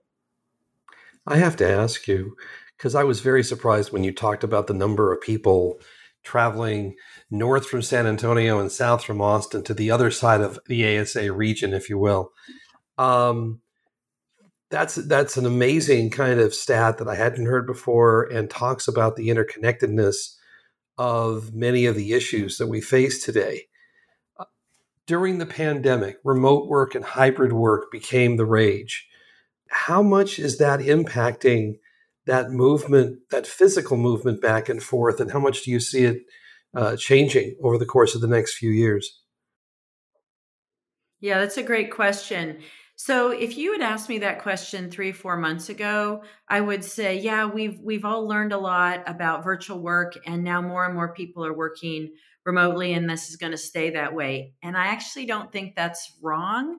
I 1.26 1.38
have 1.38 1.56
to 1.58 1.70
ask 1.70 2.06
you, 2.06 2.36
because 2.78 2.96
I 2.96 3.06
was 3.06 3.22
very 3.22 3.46
surprised 3.46 3.94
when 3.94 4.04
you 4.04 4.12
talked 4.12 4.44
about 4.44 4.68
the 4.68 4.74
number 4.74 5.14
of 5.14 5.22
people 5.22 5.80
traveling 6.24 6.96
north 7.32 7.66
from 7.66 7.82
San 7.82 8.08
Antonio 8.08 8.60
and 8.60 8.72
south 8.72 9.06
from 9.06 9.22
Austin 9.22 9.64
to 9.64 9.74
the 9.74 9.90
other 9.90 10.12
side 10.12 10.42
of 10.42 10.60
the 10.68 11.00
ASA 11.00 11.32
region, 11.32 11.74
if 11.74 11.90
you 11.90 11.98
will. 11.98 12.32
Um, 12.98 13.62
that's 14.70 14.96
that's 14.96 15.38
an 15.38 15.46
amazing 15.46 16.10
kind 16.10 16.40
of 16.40 16.54
stat 16.54 16.98
that 16.98 17.08
I 17.08 17.16
hadn't 17.16 17.46
heard 17.46 17.68
before, 17.68 18.24
and 18.24 18.50
talks 18.50 18.88
about 18.88 19.16
the 19.16 19.30
interconnectedness 19.30 20.36
of 20.98 21.54
many 21.54 21.86
of 21.86 21.96
the 21.96 22.14
issues 22.14 22.58
that 22.58 22.68
we 22.68 22.82
face 22.82 23.24
today. 23.24 23.64
Uh, 24.38 24.46
during 25.06 25.38
the 25.38 25.46
pandemic, 25.46 26.18
remote 26.24 26.68
work 26.68 26.96
and 26.96 27.06
hybrid 27.06 27.54
work 27.54 27.92
became 27.92 28.38
the 28.38 28.46
rage. 28.46 29.08
How 29.70 30.02
much 30.02 30.40
is 30.40 30.58
that 30.58 30.80
impacting 30.80 31.80
that 32.26 32.52
movement, 32.52 33.20
that 33.32 33.46
physical 33.46 33.98
movement 33.98 34.42
back 34.42 34.70
and 34.70 34.82
forth, 34.82 35.20
and 35.20 35.32
how 35.32 35.40
much 35.40 35.64
do 35.64 35.72
you 35.72 35.80
see 35.80 36.06
it 36.06 36.22
uh, 36.76 36.96
changing 36.96 37.56
over 37.62 37.78
the 37.78 37.86
course 37.86 38.16
of 38.16 38.22
the 38.22 38.28
next 38.28 38.56
few 38.56 38.72
years? 38.72 39.20
Yeah, 41.20 41.40
that's 41.40 41.58
a 41.58 41.64
great 41.64 41.92
question. 41.92 42.60
So 43.06 43.32
if 43.32 43.58
you 43.58 43.74
had 43.74 43.82
asked 43.82 44.08
me 44.08 44.20
that 44.20 44.42
question 44.42 44.90
3 44.90 45.12
4 45.12 45.36
months 45.36 45.68
ago, 45.68 46.24
I 46.48 46.62
would 46.62 46.86
say, 46.86 47.20
yeah, 47.20 47.46
we've 47.46 47.78
we've 47.82 48.06
all 48.06 48.26
learned 48.26 48.54
a 48.54 48.58
lot 48.58 49.04
about 49.08 49.44
virtual 49.44 49.82
work 49.82 50.14
and 50.26 50.42
now 50.42 50.62
more 50.62 50.86
and 50.86 50.96
more 50.96 51.14
people 51.14 51.46
are 51.46 51.54
working 51.54 52.14
remotely 52.46 52.94
and 52.94 53.10
this 53.10 53.30
is 53.30 53.36
going 53.36 53.52
to 53.52 53.58
stay 53.58 53.90
that 53.90 54.16
way. 54.16 54.54
And 54.64 54.78
I 54.78 54.86
actually 54.86 55.26
don't 55.26 55.52
think 55.52 55.76
that's 55.76 56.14
wrong, 56.22 56.78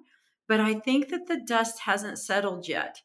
but 0.49 0.61
I 0.61 0.81
think 0.81 1.11
that 1.11 1.27
the 1.27 1.43
dust 1.47 1.81
hasn't 1.81 2.19
settled 2.19 2.69
yet. 2.69 3.03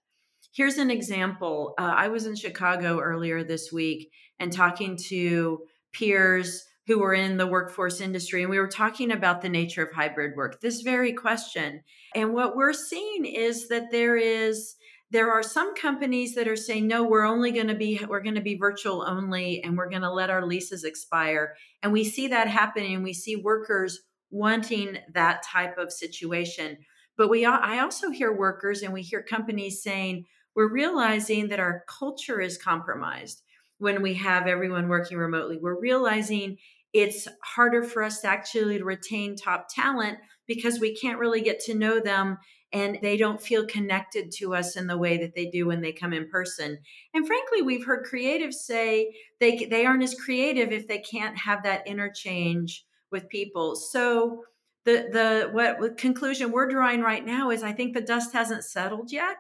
here's 0.54 0.78
an 0.78 0.90
example. 0.90 1.74
Uh, 1.78 1.94
I 1.98 2.08
was 2.08 2.26
in 2.26 2.38
Chicago 2.38 3.02
earlier 3.02 3.44
this 3.44 3.70
week 3.70 4.12
and 4.40 4.50
talking 4.50 4.96
to 5.10 5.66
peers 5.92 6.64
who 6.90 6.98
were 6.98 7.14
in 7.14 7.38
the 7.38 7.46
workforce 7.46 8.02
industry, 8.02 8.42
and 8.42 8.50
we 8.50 8.58
were 8.58 8.68
talking 8.68 9.12
about 9.12 9.44
the 9.44 9.48
nature 9.48 9.84
of 9.84 9.94
hybrid 9.94 10.36
work, 10.36 10.60
this 10.60 10.82
very 10.82 11.14
question. 11.14 11.84
And 12.16 12.34
what 12.34 12.56
we're 12.56 12.74
seeing 12.74 13.26
is 13.26 13.68
that 13.68 13.92
there 13.92 14.18
is 14.18 14.76
there 15.12 15.32
are 15.32 15.44
some 15.44 15.76
companies 15.76 16.34
that 16.34 16.48
are 16.48 16.56
saying 16.56 16.88
no 16.88 17.04
we're 17.04 17.26
only 17.26 17.52
going 17.52 17.68
to 17.68 17.76
be 17.76 18.04
we're 18.10 18.24
going 18.24 18.36
to 18.36 18.42
be 18.42 18.58
virtual 18.58 19.04
only 19.08 19.62
and 19.64 19.78
we're 19.78 19.90
going 19.90 20.02
to 20.02 20.12
let 20.12 20.32
our 20.32 20.44
leases 20.44 20.84
expire. 20.84 21.54
And 21.84 21.94
we 21.94 22.04
see 22.04 22.28
that 22.30 22.48
happening 22.48 22.96
and 22.96 23.04
we 23.04 23.14
see 23.14 23.36
workers 23.36 24.00
wanting 24.32 24.98
that 25.14 25.44
type 25.44 25.78
of 25.78 25.92
situation. 25.92 26.76
But 27.18 27.30
we 27.30 27.46
i 27.46 27.82
also 27.82 28.10
hear 28.10 28.36
workers 28.36 28.82
and 28.82 28.94
we 28.94 29.04
hear 29.04 29.22
companies 29.22 29.84
saying 29.84 30.26
we're 30.56 30.74
realizing 30.74 31.50
that 31.50 31.60
our 31.60 31.84
culture 31.88 32.42
is 32.42 32.58
compromised 32.58 33.44
when 33.78 34.02
we 34.02 34.14
have 34.16 34.48
everyone 34.48 34.88
working 34.88 35.18
remotely. 35.18 35.58
We're 35.62 35.80
realizing 35.80 36.58
it's 36.94 37.28
harder 37.44 37.84
for 37.84 38.04
us 38.04 38.22
to 38.22 38.28
actually 38.28 38.82
retain 38.82 39.36
top 39.36 39.68
talent 39.74 40.18
because 40.48 40.80
we 40.80 40.96
can't 40.96 41.20
really 41.20 41.42
get 41.42 41.60
to 41.60 41.76
know 41.76 42.00
them 42.00 42.38
and 42.72 43.00
they 43.02 43.18
don't 43.18 43.42
feel 43.42 43.66
connected 43.66 44.32
to 44.32 44.54
us 44.54 44.76
in 44.76 44.88
the 44.88 44.98
way 44.98 45.18
that 45.18 45.34
they 45.36 45.48
do 45.48 45.66
when 45.66 45.82
they 45.82 45.92
come 45.92 46.14
in 46.14 46.30
person. 46.30 46.78
And 47.14 47.26
frankly, 47.26 47.62
we've 47.62 47.86
heard 47.86 48.06
creatives 48.06 48.56
say 48.56 49.14
they 49.40 49.66
they 49.66 49.86
aren't 49.86 50.04
as 50.04 50.14
creative 50.14 50.72
if 50.72 50.88
they 50.88 51.00
can't 51.00 51.38
have 51.38 51.64
that 51.64 51.88
interchange 51.88 52.86
with 53.12 53.30
people. 53.30 53.76
So 53.76 54.44
the 54.86 55.10
the 55.12 55.50
what 55.52 55.98
conclusion 55.98 56.52
we're 56.52 56.70
drawing 56.70 57.02
right 57.02 57.26
now 57.26 57.50
is 57.50 57.64
I 57.64 57.74
think 57.74 57.94
the 57.94 58.02
dust 58.02 58.34
hasn't 58.34 58.64
settled 58.64 59.12
yet 59.12 59.38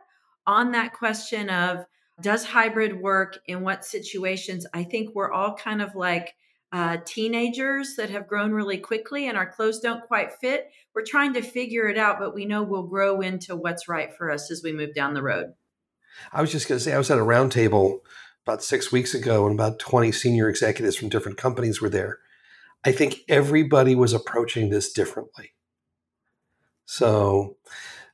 on 0.48 0.72
that 0.72 0.94
question 0.94 1.50
of 1.50 1.86
does 2.22 2.44
hybrid 2.44 3.00
work 3.00 3.39
in 3.46 3.62
what 3.62 3.86
situations? 3.86 4.65
I 4.74 4.84
think 4.84 5.15
we're 5.15 5.32
all 5.32 5.56
kind 5.56 5.82
of 5.82 5.96
like 5.96 6.34
uh, 6.71 6.97
teenagers 7.05 7.95
that 7.95 8.09
have 8.09 8.27
grown 8.27 8.51
really 8.51 8.77
quickly 8.77 9.27
and 9.27 9.38
our 9.38 9.49
clothes 9.49 9.79
don't 9.79 10.05
quite 10.05 10.33
fit. 10.33 10.71
We're 10.93 11.03
trying 11.03 11.33
to 11.33 11.41
figure 11.41 11.88
it 11.88 11.97
out, 11.97 12.19
but 12.19 12.35
we 12.35 12.45
know 12.45 12.61
we'll 12.61 12.83
grow 12.83 13.21
into 13.21 13.55
what's 13.55 13.88
right 13.88 14.13
for 14.13 14.29
us 14.29 14.51
as 14.51 14.61
we 14.63 14.71
move 14.71 14.93
down 14.93 15.13
the 15.13 15.23
road. 15.23 15.53
I 16.31 16.41
was 16.41 16.51
just 16.51 16.67
going 16.67 16.77
to 16.77 16.83
say, 16.83 16.93
I 16.93 16.97
was 16.97 17.09
at 17.09 17.17
a 17.17 17.21
roundtable 17.21 17.99
about 18.45 18.63
six 18.63 18.91
weeks 18.91 19.13
ago, 19.13 19.45
and 19.45 19.53
about 19.53 19.79
20 19.79 20.11
senior 20.11 20.49
executives 20.49 20.95
from 20.95 21.09
different 21.09 21.38
companies 21.38 21.81
were 21.81 21.89
there. 21.89 22.19
I 22.83 22.91
think 22.91 23.19
everybody 23.27 23.95
was 23.95 24.13
approaching 24.13 24.69
this 24.69 24.91
differently. 24.91 25.53
So, 26.85 27.57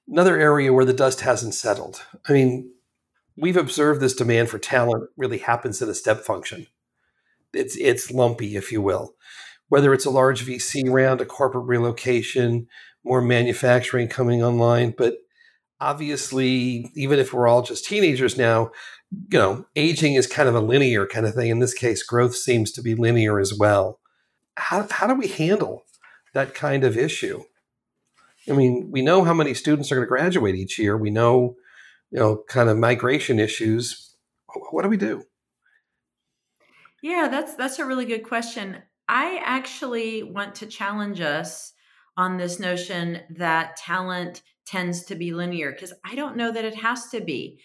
another 0.07 0.37
area 0.37 0.73
where 0.73 0.85
the 0.85 0.93
dust 0.93 1.21
hasn't 1.21 1.53
settled. 1.53 2.03
I 2.27 2.33
mean, 2.33 2.71
we've 3.37 3.55
observed 3.55 4.01
this 4.01 4.15
demand 4.15 4.49
for 4.49 4.59
talent 4.59 5.09
really 5.15 5.37
happens 5.37 5.81
in 5.81 5.89
a 5.89 5.93
step 5.93 6.21
function 6.21 6.67
it's 7.55 7.75
it's 7.77 8.11
lumpy, 8.11 8.55
if 8.55 8.71
you 8.71 8.81
will. 8.81 9.15
Whether 9.69 9.93
it's 9.93 10.05
a 10.05 10.11
large 10.11 10.45
VC 10.45 10.89
round, 10.89 11.21
a 11.21 11.25
corporate 11.25 11.65
relocation, 11.65 12.67
more 13.03 13.21
manufacturing 13.21 14.07
coming 14.07 14.43
online, 14.43 14.93
but 14.95 15.15
obviously, 15.79 16.91
even 16.95 17.19
if 17.19 17.33
we're 17.33 17.47
all 17.47 17.61
just 17.61 17.85
teenagers 17.85 18.37
now, 18.37 18.71
you 19.31 19.39
know, 19.39 19.65
aging 19.75 20.15
is 20.15 20.27
kind 20.27 20.49
of 20.49 20.55
a 20.55 20.59
linear 20.61 21.05
kind 21.05 21.25
of 21.25 21.33
thing. 21.33 21.49
In 21.49 21.59
this 21.59 21.73
case, 21.73 22.03
growth 22.03 22.35
seems 22.35 22.71
to 22.73 22.81
be 22.81 22.95
linear 22.95 23.39
as 23.39 23.53
well. 23.57 23.99
How 24.57 24.87
how 24.89 25.07
do 25.07 25.15
we 25.15 25.27
handle 25.27 25.83
that 26.33 26.53
kind 26.53 26.83
of 26.83 26.97
issue? 26.97 27.43
I 28.49 28.53
mean, 28.53 28.89
we 28.91 29.01
know 29.01 29.23
how 29.23 29.33
many 29.33 29.53
students 29.53 29.91
are 29.91 29.95
going 29.95 30.05
to 30.05 30.09
graduate 30.09 30.55
each 30.55 30.77
year. 30.77 30.97
We 30.97 31.09
know, 31.09 31.55
you 32.11 32.19
know, 32.19 32.43
kind 32.47 32.69
of 32.69 32.77
migration 32.77 33.39
issues. 33.39 34.15
What 34.71 34.83
do 34.83 34.89
we 34.89 34.97
do? 34.97 35.23
Yeah, 37.05 37.27
that's 37.29 37.53
that's 37.53 37.77
a 37.77 37.85
really 37.85 38.05
good 38.05 38.23
question. 38.23 38.77
I 39.07 39.39
actually 39.45 40.23
want 40.23 40.55
to 40.55 40.65
challenge 40.65 41.21
us 41.21 41.71
on 42.17 42.37
this 42.37 42.59
notion 42.59 43.19
that 43.37 43.75
talent 43.77 44.41
tends 44.65 45.03
to 45.05 45.15
be 45.15 45.31
linear 45.31 45.71
because 45.71 45.93
I 46.03 46.15
don't 46.15 46.35
know 46.35 46.51
that 46.51 46.65
it 46.65 46.73
has 46.77 47.09
to 47.09 47.21
be. 47.21 47.61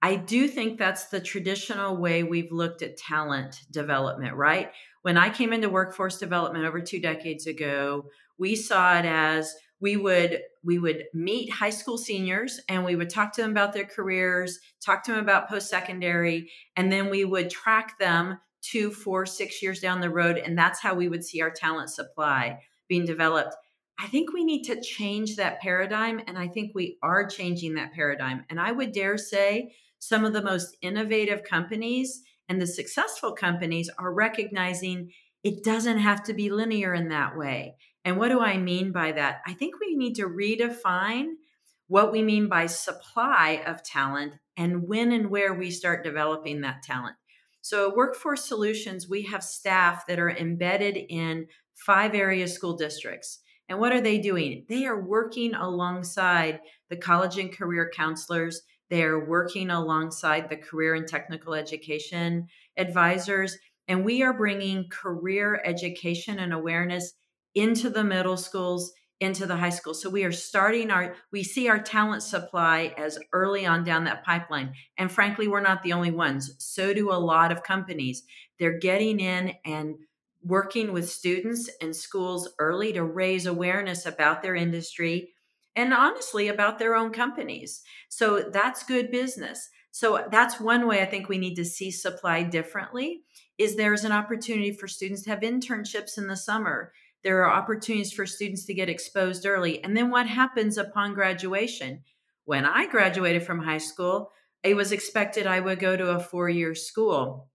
I 0.00 0.16
do 0.16 0.48
think 0.48 0.78
that's 0.78 1.08
the 1.08 1.20
traditional 1.20 1.98
way 1.98 2.22
we've 2.22 2.52
looked 2.52 2.80
at 2.80 2.96
talent 2.96 3.60
development, 3.70 4.34
right? 4.36 4.72
When 5.02 5.18
I 5.18 5.28
came 5.28 5.52
into 5.52 5.68
workforce 5.68 6.18
development 6.18 6.64
over 6.64 6.80
2 6.80 7.02
decades 7.02 7.46
ago, 7.46 8.06
we 8.38 8.56
saw 8.56 8.98
it 8.98 9.04
as 9.04 9.54
we 9.80 9.98
would 9.98 10.40
we 10.64 10.78
would 10.78 11.04
meet 11.12 11.52
high 11.52 11.68
school 11.68 11.98
seniors 11.98 12.58
and 12.70 12.86
we 12.86 12.96
would 12.96 13.10
talk 13.10 13.34
to 13.34 13.42
them 13.42 13.50
about 13.50 13.74
their 13.74 13.84
careers 13.84 14.58
talk 14.84 15.02
to 15.04 15.10
them 15.12 15.20
about 15.20 15.48
post 15.50 15.68
secondary 15.68 16.50
and 16.76 16.90
then 16.90 17.10
we 17.10 17.24
would 17.24 17.50
track 17.50 17.98
them 17.98 18.38
two, 18.62 18.90
four, 18.90 19.26
six 19.26 19.62
years 19.62 19.80
down 19.80 20.00
the 20.00 20.10
road. 20.10 20.36
And 20.36 20.56
that's 20.56 20.80
how 20.80 20.94
we 20.94 21.08
would 21.08 21.24
see 21.24 21.40
our 21.40 21.50
talent 21.50 21.90
supply 21.90 22.60
being 22.88 23.04
developed. 23.04 23.54
I 23.98 24.06
think 24.06 24.32
we 24.32 24.44
need 24.44 24.64
to 24.64 24.80
change 24.80 25.36
that 25.36 25.60
paradigm. 25.60 26.20
And 26.26 26.38
I 26.38 26.48
think 26.48 26.72
we 26.74 26.96
are 27.02 27.26
changing 27.26 27.74
that 27.74 27.92
paradigm. 27.92 28.44
And 28.48 28.60
I 28.60 28.72
would 28.72 28.92
dare 28.92 29.18
say 29.18 29.74
some 29.98 30.24
of 30.24 30.32
the 30.32 30.42
most 30.42 30.76
innovative 30.80 31.44
companies 31.44 32.22
and 32.48 32.60
the 32.60 32.66
successful 32.66 33.32
companies 33.32 33.90
are 33.98 34.12
recognizing 34.12 35.10
it 35.44 35.62
doesn't 35.62 35.98
have 35.98 36.22
to 36.24 36.34
be 36.34 36.50
linear 36.50 36.94
in 36.94 37.08
that 37.08 37.36
way. 37.36 37.76
And 38.04 38.16
what 38.16 38.28
do 38.28 38.40
I 38.40 38.56
mean 38.56 38.92
by 38.92 39.12
that? 39.12 39.40
I 39.46 39.52
think 39.52 39.74
we 39.78 39.94
need 39.94 40.14
to 40.16 40.26
redefine 40.26 41.32
what 41.86 42.12
we 42.12 42.22
mean 42.22 42.48
by 42.48 42.66
supply 42.66 43.62
of 43.66 43.82
talent 43.82 44.34
and 44.56 44.88
when 44.88 45.12
and 45.12 45.30
where 45.30 45.54
we 45.54 45.70
start 45.70 46.04
developing 46.04 46.62
that 46.62 46.82
talent. 46.82 47.16
So, 47.62 47.94
Workforce 47.94 48.44
Solutions, 48.46 49.08
we 49.08 49.22
have 49.22 49.42
staff 49.42 50.06
that 50.06 50.18
are 50.18 50.30
embedded 50.30 50.96
in 50.96 51.46
five 51.74 52.14
area 52.14 52.48
school 52.48 52.76
districts. 52.76 53.40
And 53.68 53.78
what 53.78 53.92
are 53.92 54.00
they 54.00 54.18
doing? 54.18 54.64
They 54.68 54.86
are 54.86 55.00
working 55.00 55.54
alongside 55.54 56.60
the 56.88 56.96
college 56.96 57.38
and 57.38 57.56
career 57.56 57.90
counselors. 57.94 58.62
They 58.88 59.04
are 59.04 59.24
working 59.24 59.70
alongside 59.70 60.48
the 60.48 60.56
career 60.56 60.94
and 60.94 61.06
technical 61.06 61.54
education 61.54 62.48
advisors. 62.76 63.56
And 63.86 64.04
we 64.04 64.22
are 64.22 64.36
bringing 64.36 64.88
career 64.88 65.62
education 65.64 66.40
and 66.40 66.52
awareness 66.52 67.12
into 67.54 67.90
the 67.90 68.04
middle 68.04 68.36
schools, 68.36 68.92
into 69.20 69.46
the 69.46 69.56
high 69.56 69.70
school. 69.70 69.92
So 69.92 70.08
we 70.08 70.24
are 70.24 70.32
starting 70.32 70.90
our, 70.90 71.14
we 71.30 71.42
see 71.42 71.68
our 71.68 71.78
talent 71.78 72.22
supply 72.22 72.94
as 72.96 73.18
early 73.32 73.66
on 73.66 73.84
down 73.84 74.04
that 74.04 74.24
pipeline. 74.24 74.72
And 74.96 75.12
frankly, 75.12 75.46
we're 75.46 75.60
not 75.60 75.82
the 75.82 75.92
only 75.92 76.10
ones. 76.10 76.54
So 76.58 76.94
do 76.94 77.12
a 77.12 77.14
lot 77.14 77.52
of 77.52 77.62
companies. 77.62 78.22
They're 78.58 78.78
getting 78.78 79.20
in 79.20 79.54
and 79.64 79.96
working 80.42 80.92
with 80.92 81.10
students 81.10 81.68
and 81.82 81.94
schools 81.94 82.48
early 82.58 82.94
to 82.94 83.04
raise 83.04 83.44
awareness 83.44 84.06
about 84.06 84.42
their 84.42 84.54
industry 84.54 85.32
and 85.76 85.92
honestly 85.92 86.48
about 86.48 86.78
their 86.78 86.96
own 86.96 87.12
companies. 87.12 87.82
So 88.08 88.48
that's 88.50 88.82
good 88.84 89.10
business. 89.10 89.68
So 89.90 90.26
that's 90.30 90.60
one 90.60 90.86
way 90.86 91.02
I 91.02 91.06
think 91.06 91.28
we 91.28 91.38
need 91.38 91.56
to 91.56 91.64
see 91.64 91.90
supply 91.90 92.42
differently 92.42 93.22
is 93.58 93.76
there's 93.76 94.04
an 94.04 94.12
opportunity 94.12 94.72
for 94.72 94.88
students 94.88 95.22
to 95.24 95.30
have 95.30 95.40
internships 95.40 96.16
in 96.16 96.26
the 96.26 96.36
summer 96.36 96.92
there 97.22 97.44
are 97.44 97.50
opportunities 97.50 98.12
for 98.12 98.26
students 98.26 98.64
to 98.66 98.74
get 98.74 98.88
exposed 98.88 99.46
early. 99.46 99.82
And 99.82 99.96
then 99.96 100.10
what 100.10 100.26
happens 100.26 100.78
upon 100.78 101.14
graduation? 101.14 102.02
When 102.44 102.64
I 102.64 102.86
graduated 102.86 103.44
from 103.44 103.62
high 103.62 103.78
school, 103.78 104.30
it 104.62 104.74
was 104.74 104.92
expected 104.92 105.46
I 105.46 105.60
would 105.60 105.78
go 105.78 105.96
to 105.96 106.10
a 106.10 106.20
four 106.20 106.48
year 106.48 106.74
school. 106.74 107.48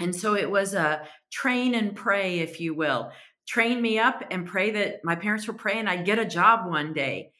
And 0.00 0.14
so 0.14 0.34
it 0.34 0.50
was 0.50 0.74
a 0.74 1.06
train 1.30 1.74
and 1.74 1.94
pray, 1.94 2.40
if 2.40 2.60
you 2.60 2.74
will. 2.74 3.12
Train 3.46 3.80
me 3.82 3.98
up 3.98 4.24
and 4.30 4.46
pray 4.46 4.70
that 4.70 5.04
my 5.04 5.16
parents 5.16 5.46
were 5.46 5.54
praying 5.54 5.86
I'd 5.86 6.06
get 6.06 6.18
a 6.18 6.24
job 6.24 6.68
one 6.68 6.92
day. 6.92 7.32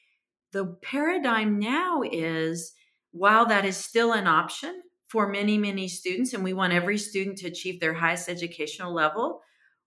The 0.53 0.77
paradigm 0.83 1.59
now 1.59 2.03
is 2.03 2.73
while 3.13 3.47
that 3.47 3.65
is 3.65 3.77
still 3.77 4.13
an 4.13 4.27
option 4.27 4.83
for 5.07 5.29
many, 5.29 5.59
many 5.59 5.89
students, 5.89 6.33
and 6.33 6.43
we 6.43 6.53
want 6.53 6.73
every 6.73 6.99
student 6.99 7.39
to 7.39 7.47
achieve 7.47 7.81
their 7.81 7.95
highest 7.95 8.29
educational 8.29 8.95
level, 8.95 9.43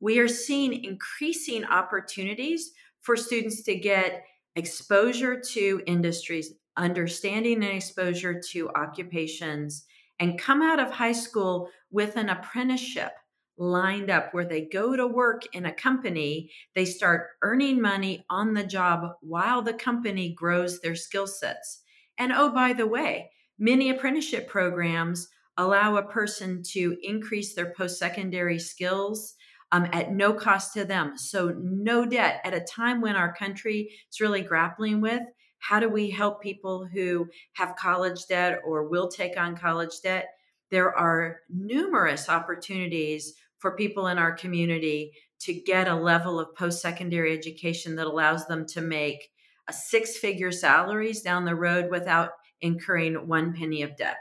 we 0.05 0.19
are 0.19 0.27
seeing 0.27 0.83
increasing 0.83 1.65
opportunities 1.65 2.74
for 3.01 3.17
students 3.17 3.63
to 3.63 3.74
get 3.74 4.24
exposure 4.55 5.39
to 5.39 5.81
industries, 5.88 6.53
understanding 6.77 7.55
and 7.63 7.75
exposure 7.75 8.39
to 8.51 8.69
occupations, 8.75 9.83
and 10.19 10.39
come 10.39 10.62
out 10.62 10.79
of 10.79 10.91
high 10.91 11.12
school 11.12 11.71
with 11.89 12.17
an 12.17 12.29
apprenticeship 12.29 13.13
lined 13.57 14.12
up 14.12 14.31
where 14.31 14.45
they 14.45 14.69
go 14.71 14.95
to 14.95 15.07
work 15.07 15.41
in 15.53 15.65
a 15.65 15.74
company, 15.74 16.51
they 16.75 16.85
start 16.85 17.29
earning 17.41 17.81
money 17.81 18.24
on 18.29 18.53
the 18.53 18.63
job 18.63 19.09
while 19.21 19.63
the 19.63 19.74
company 19.74 20.35
grows 20.38 20.81
their 20.81 20.95
skill 20.95 21.25
sets. 21.25 21.81
And 22.19 22.31
oh, 22.31 22.51
by 22.51 22.74
the 22.74 22.85
way, 22.85 23.31
many 23.57 23.89
apprenticeship 23.89 24.47
programs 24.50 25.29
allow 25.57 25.95
a 25.95 26.03
person 26.03 26.62
to 26.62 26.95
increase 27.01 27.55
their 27.55 27.74
post 27.74 27.97
secondary 27.97 28.59
skills 28.59 29.33
um, 29.75 29.89
at 29.91 30.12
no 30.12 30.34
cost 30.34 30.74
to 30.74 30.86
them. 30.86 31.17
So, 31.17 31.53
no 31.58 32.05
debt 32.05 32.39
at 32.46 32.53
a 32.53 32.62
time 32.62 33.01
when 33.01 33.15
our 33.15 33.36
country 33.36 33.91
is 34.10 34.22
really 34.22 34.41
grappling 34.41 35.01
with 35.01 35.24
how 35.60 35.79
do 35.79 35.89
we 35.89 36.12
help 36.12 36.44
people 36.44 36.86
who 36.86 37.27
have 37.53 37.75
college 37.75 38.27
debt 38.29 38.60
or 38.63 38.88
will 38.88 39.10
take 39.10 39.36
on 39.36 39.58
college 39.58 40.00
debt? 40.03 40.27
There 40.70 40.96
are 40.96 41.39
numerous 41.50 42.29
opportunities 42.29 43.34
for 43.58 43.75
people 43.75 44.08
in 44.08 44.20
our 44.20 44.32
community 44.32 45.12
to 45.39 45.53
get 45.53 45.88
a 45.88 45.96
level 45.96 46.39
of 46.39 46.55
post 46.55 46.82
secondary 46.82 47.36
education 47.36 47.96
that 47.96 48.05
allows 48.05 48.46
them 48.46 48.67
to 48.67 48.82
make 48.82 49.29
a 49.67 49.74
six 49.74 50.17
figure 50.17 50.51
salaries 50.51 51.22
down 51.22 51.46
the 51.46 51.55
road 51.55 51.89
without 51.89 52.29
incurring 52.62 53.27
one 53.27 53.53
penny 53.53 53.82
of 53.82 53.98
debt. 53.98 54.17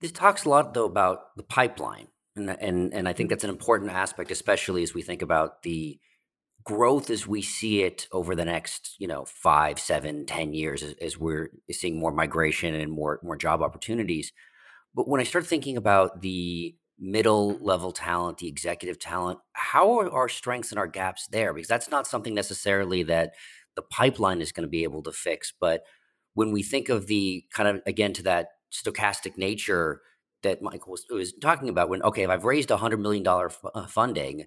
This 0.00 0.12
talks 0.12 0.44
a 0.44 0.48
lot, 0.48 0.74
though, 0.74 0.86
about 0.86 1.36
the 1.36 1.44
pipeline. 1.44 2.08
And, 2.36 2.50
and, 2.50 2.94
and 2.94 3.08
I 3.08 3.12
think 3.12 3.30
that's 3.30 3.44
an 3.44 3.50
important 3.50 3.90
aspect, 3.90 4.30
especially 4.30 4.82
as 4.82 4.94
we 4.94 5.02
think 5.02 5.22
about 5.22 5.62
the 5.62 5.98
growth 6.64 7.10
as 7.10 7.26
we 7.26 7.42
see 7.42 7.82
it 7.82 8.08
over 8.12 8.34
the 8.34 8.44
next, 8.44 8.96
you 8.98 9.06
know, 9.06 9.24
five, 9.24 9.78
seven, 9.78 10.26
ten 10.26 10.52
years, 10.52 10.82
as, 10.82 10.94
as 11.00 11.18
we're 11.18 11.50
seeing 11.70 11.98
more 11.98 12.12
migration 12.12 12.74
and 12.74 12.92
more 12.92 13.20
more 13.22 13.36
job 13.36 13.62
opportunities. 13.62 14.32
But 14.94 15.08
when 15.08 15.20
I 15.20 15.24
start 15.24 15.46
thinking 15.46 15.76
about 15.76 16.22
the 16.22 16.74
middle 16.98 17.58
level 17.60 17.92
talent, 17.92 18.38
the 18.38 18.48
executive 18.48 18.98
talent, 18.98 19.38
how 19.52 19.98
are 19.98 20.10
our 20.10 20.28
strengths 20.28 20.72
and 20.72 20.78
our 20.78 20.86
gaps 20.86 21.28
there? 21.28 21.54
Because 21.54 21.68
that's 21.68 21.90
not 21.90 22.06
something 22.06 22.34
necessarily 22.34 23.02
that 23.04 23.34
the 23.76 23.82
pipeline 23.82 24.40
is 24.40 24.52
going 24.52 24.66
to 24.66 24.70
be 24.70 24.82
able 24.82 25.02
to 25.04 25.12
fix. 25.12 25.52
But 25.58 25.82
when 26.34 26.50
we 26.50 26.62
think 26.62 26.88
of 26.88 27.06
the 27.06 27.44
kind 27.52 27.68
of 27.68 27.82
again 27.86 28.12
to 28.14 28.22
that 28.24 28.48
stochastic 28.72 29.38
nature 29.38 30.00
that 30.42 30.62
Michael 30.62 30.92
was, 30.92 31.06
was 31.10 31.32
talking 31.32 31.68
about, 31.68 31.88
when 31.88 32.02
okay, 32.02 32.22
if 32.22 32.30
I've 32.30 32.44
raised 32.44 32.70
a 32.70 32.76
hundred 32.76 33.00
million 33.00 33.22
dollar 33.22 33.46
f- 33.46 33.64
uh, 33.74 33.86
funding, 33.86 34.46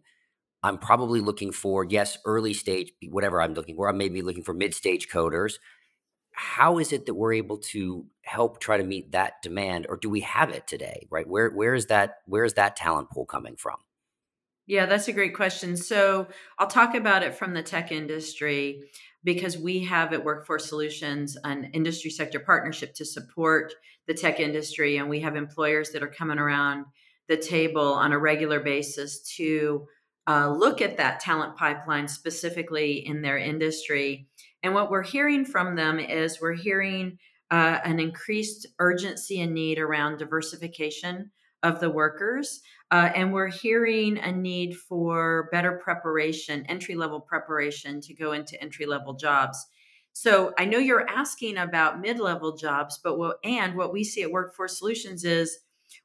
I'm 0.63 0.77
probably 0.77 1.22
looking 1.22 1.51
for 1.51 1.84
yes, 1.84 2.17
early 2.25 2.53
stage, 2.53 2.91
whatever 3.10 3.41
I'm 3.41 3.53
looking 3.53 3.75
for. 3.75 3.89
I 3.89 3.93
may 3.93 4.10
be 4.10 4.22
looking 4.22 4.43
for 4.43 4.53
mid 4.53 4.74
stage 4.74 5.10
coders. 5.10 5.55
How 6.31 6.77
is 6.77 6.93
it 6.93 7.05
that 7.05 7.15
we're 7.15 7.34
able 7.34 7.58
to 7.58 8.05
help 8.22 8.60
try 8.60 8.77
to 8.77 8.84
meet 8.84 9.12
that 9.12 9.41
demand, 9.41 9.88
or 9.89 9.98
do 9.98 10.10
we 10.10 10.22
have 10.22 10.51
it 10.51 10.67
today? 10.67 11.08
Right? 11.10 11.27
Where 11.27 11.50
where 11.50 11.74
is 11.74 11.88
that 11.88 12.17
where 12.25 12.46
is 12.46 12.53
that 12.53 12.75
talent 12.75 13.10
pool 13.10 13.25
coming 13.25 13.55
from? 13.55 13.77
Yeah, 14.67 14.86
that's 14.86 15.08
a 15.08 15.13
great 15.13 15.36
question. 15.36 15.75
So 15.75 16.27
I'll 16.60 16.67
talk 16.67 16.93
about 16.93 17.24
it 17.24 17.34
from 17.34 17.55
the 17.55 17.63
tech 17.63 17.91
industry 17.91 18.84
because 19.23 19.57
we 19.57 19.83
have 19.83 20.13
at 20.13 20.23
Workforce 20.23 20.67
Solutions 20.67 21.38
an 21.43 21.71
industry 21.73 22.09
sector 22.09 22.39
partnership 22.39 22.93
to 22.95 23.05
support 23.05 23.73
the 24.07 24.13
tech 24.13 24.39
industry. 24.39 24.97
And 24.97 25.09
we 25.09 25.19
have 25.21 25.35
employers 25.35 25.91
that 25.91 26.03
are 26.03 26.07
coming 26.07 26.39
around 26.39 26.85
the 27.27 27.38
table 27.38 27.93
on 27.93 28.11
a 28.11 28.19
regular 28.19 28.59
basis 28.59 29.21
to 29.38 29.88
uh, 30.27 30.49
look 30.49 30.81
at 30.81 30.97
that 30.97 31.19
talent 31.19 31.55
pipeline 31.57 32.07
specifically 32.07 33.05
in 33.05 33.21
their 33.21 33.38
industry. 33.38 34.27
And 34.63 34.73
what 34.73 34.91
we're 34.91 35.03
hearing 35.03 35.45
from 35.45 35.75
them 35.75 35.99
is 35.99 36.39
we're 36.41 36.53
hearing 36.53 37.17
uh, 37.51 37.79
an 37.83 37.99
increased 37.99 38.67
urgency 38.79 39.41
and 39.41 39.53
need 39.53 39.79
around 39.79 40.17
diversification 40.17 41.31
of 41.63 41.79
the 41.79 41.89
workers. 41.89 42.61
Uh, 42.91 43.09
and 43.15 43.33
we're 43.33 43.49
hearing 43.49 44.17
a 44.17 44.31
need 44.31 44.75
for 44.75 45.49
better 45.51 45.79
preparation, 45.83 46.65
entry 46.67 46.95
level 46.95 47.19
preparation 47.19 48.01
to 48.01 48.13
go 48.13 48.31
into 48.31 48.61
entry 48.61 48.85
level 48.85 49.13
jobs. 49.13 49.67
So 50.13 50.53
I 50.57 50.65
know 50.65 50.79
you're 50.79 51.07
asking 51.07 51.57
about 51.57 52.01
mid 52.01 52.19
level 52.19 52.57
jobs, 52.57 52.99
but 53.03 53.17
what, 53.17 53.37
and 53.43 53.75
what 53.75 53.93
we 53.93 54.03
see 54.03 54.23
at 54.23 54.31
Workforce 54.31 54.77
Solutions 54.77 55.23
is 55.23 55.59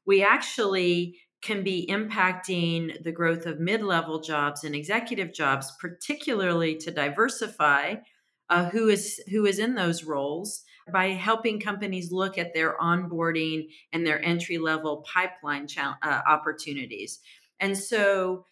we 0.05 0.23
actually 0.23 1.17
can 1.41 1.63
be 1.63 1.87
impacting 1.89 3.03
the 3.03 3.11
growth 3.11 3.45
of 3.45 3.59
mid 3.59 3.83
level 3.83 4.19
jobs 4.19 4.63
and 4.63 4.75
executive 4.75 5.33
jobs, 5.33 5.71
particularly 5.79 6.75
to 6.77 6.91
diversify 6.91 7.95
uh, 8.49 8.69
who 8.69 8.89
is 8.89 9.21
who 9.31 9.45
is 9.45 9.59
in 9.59 9.75
those 9.75 10.03
roles 10.03 10.63
by 10.91 11.09
helping 11.09 11.59
companies 11.59 12.11
look 12.11 12.37
at 12.37 12.53
their 12.53 12.77
onboarding 12.77 13.67
and 13.91 14.05
their 14.05 14.23
entry 14.23 14.57
level 14.57 15.03
pipeline 15.11 15.67
uh, 15.77 16.21
opportunities. 16.27 17.19
And 17.59 17.77
so 17.77 18.45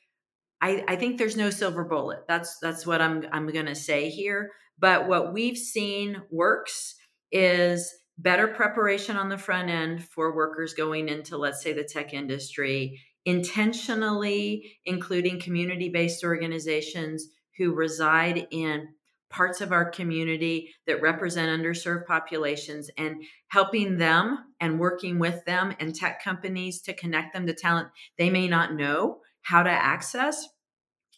I, 0.61 0.83
I, 0.87 0.95
think 0.95 1.17
there's 1.17 1.37
no 1.37 1.49
silver 1.49 1.83
bullet. 1.83 2.25
That's 2.27 2.57
that's 2.59 2.87
what 2.87 3.01
I'm 3.01 3.25
I'm 3.31 3.47
going 3.47 3.65
to 3.67 3.75
say 3.75 4.09
here. 4.09 4.51
But 4.79 5.07
what 5.07 5.33
we've 5.33 5.57
seen 5.57 6.21
works 6.31 6.95
is 7.31 7.93
better 8.17 8.47
preparation 8.47 9.17
on 9.17 9.29
the 9.29 9.37
front 9.37 9.69
end 9.69 10.03
for 10.03 10.35
workers 10.35 10.73
going 10.73 11.09
into 11.09 11.37
let's 11.37 11.61
say 11.61 11.73
the 11.73 11.83
tech 11.83 12.13
industry 12.13 13.01
intentionally 13.25 14.77
including 14.85 15.39
community-based 15.39 16.23
organizations 16.23 17.27
who 17.57 17.73
reside 17.73 18.47
in 18.51 18.87
parts 19.33 19.61
of 19.61 19.71
our 19.71 19.89
community 19.89 20.73
that 20.85 21.01
represent 21.01 21.49
underserved 21.49 22.05
populations 22.05 22.89
and 22.97 23.23
helping 23.47 23.97
them 23.97 24.37
and 24.61 24.79
working 24.79 25.19
with 25.19 25.43
them 25.45 25.75
and 25.79 25.95
tech 25.95 26.23
companies 26.23 26.81
to 26.81 26.93
connect 26.93 27.33
them 27.33 27.47
to 27.47 27.53
talent 27.53 27.89
they 28.17 28.29
may 28.29 28.47
not 28.47 28.73
know 28.73 29.19
how 29.41 29.63
to 29.63 29.69
access. 29.69 30.47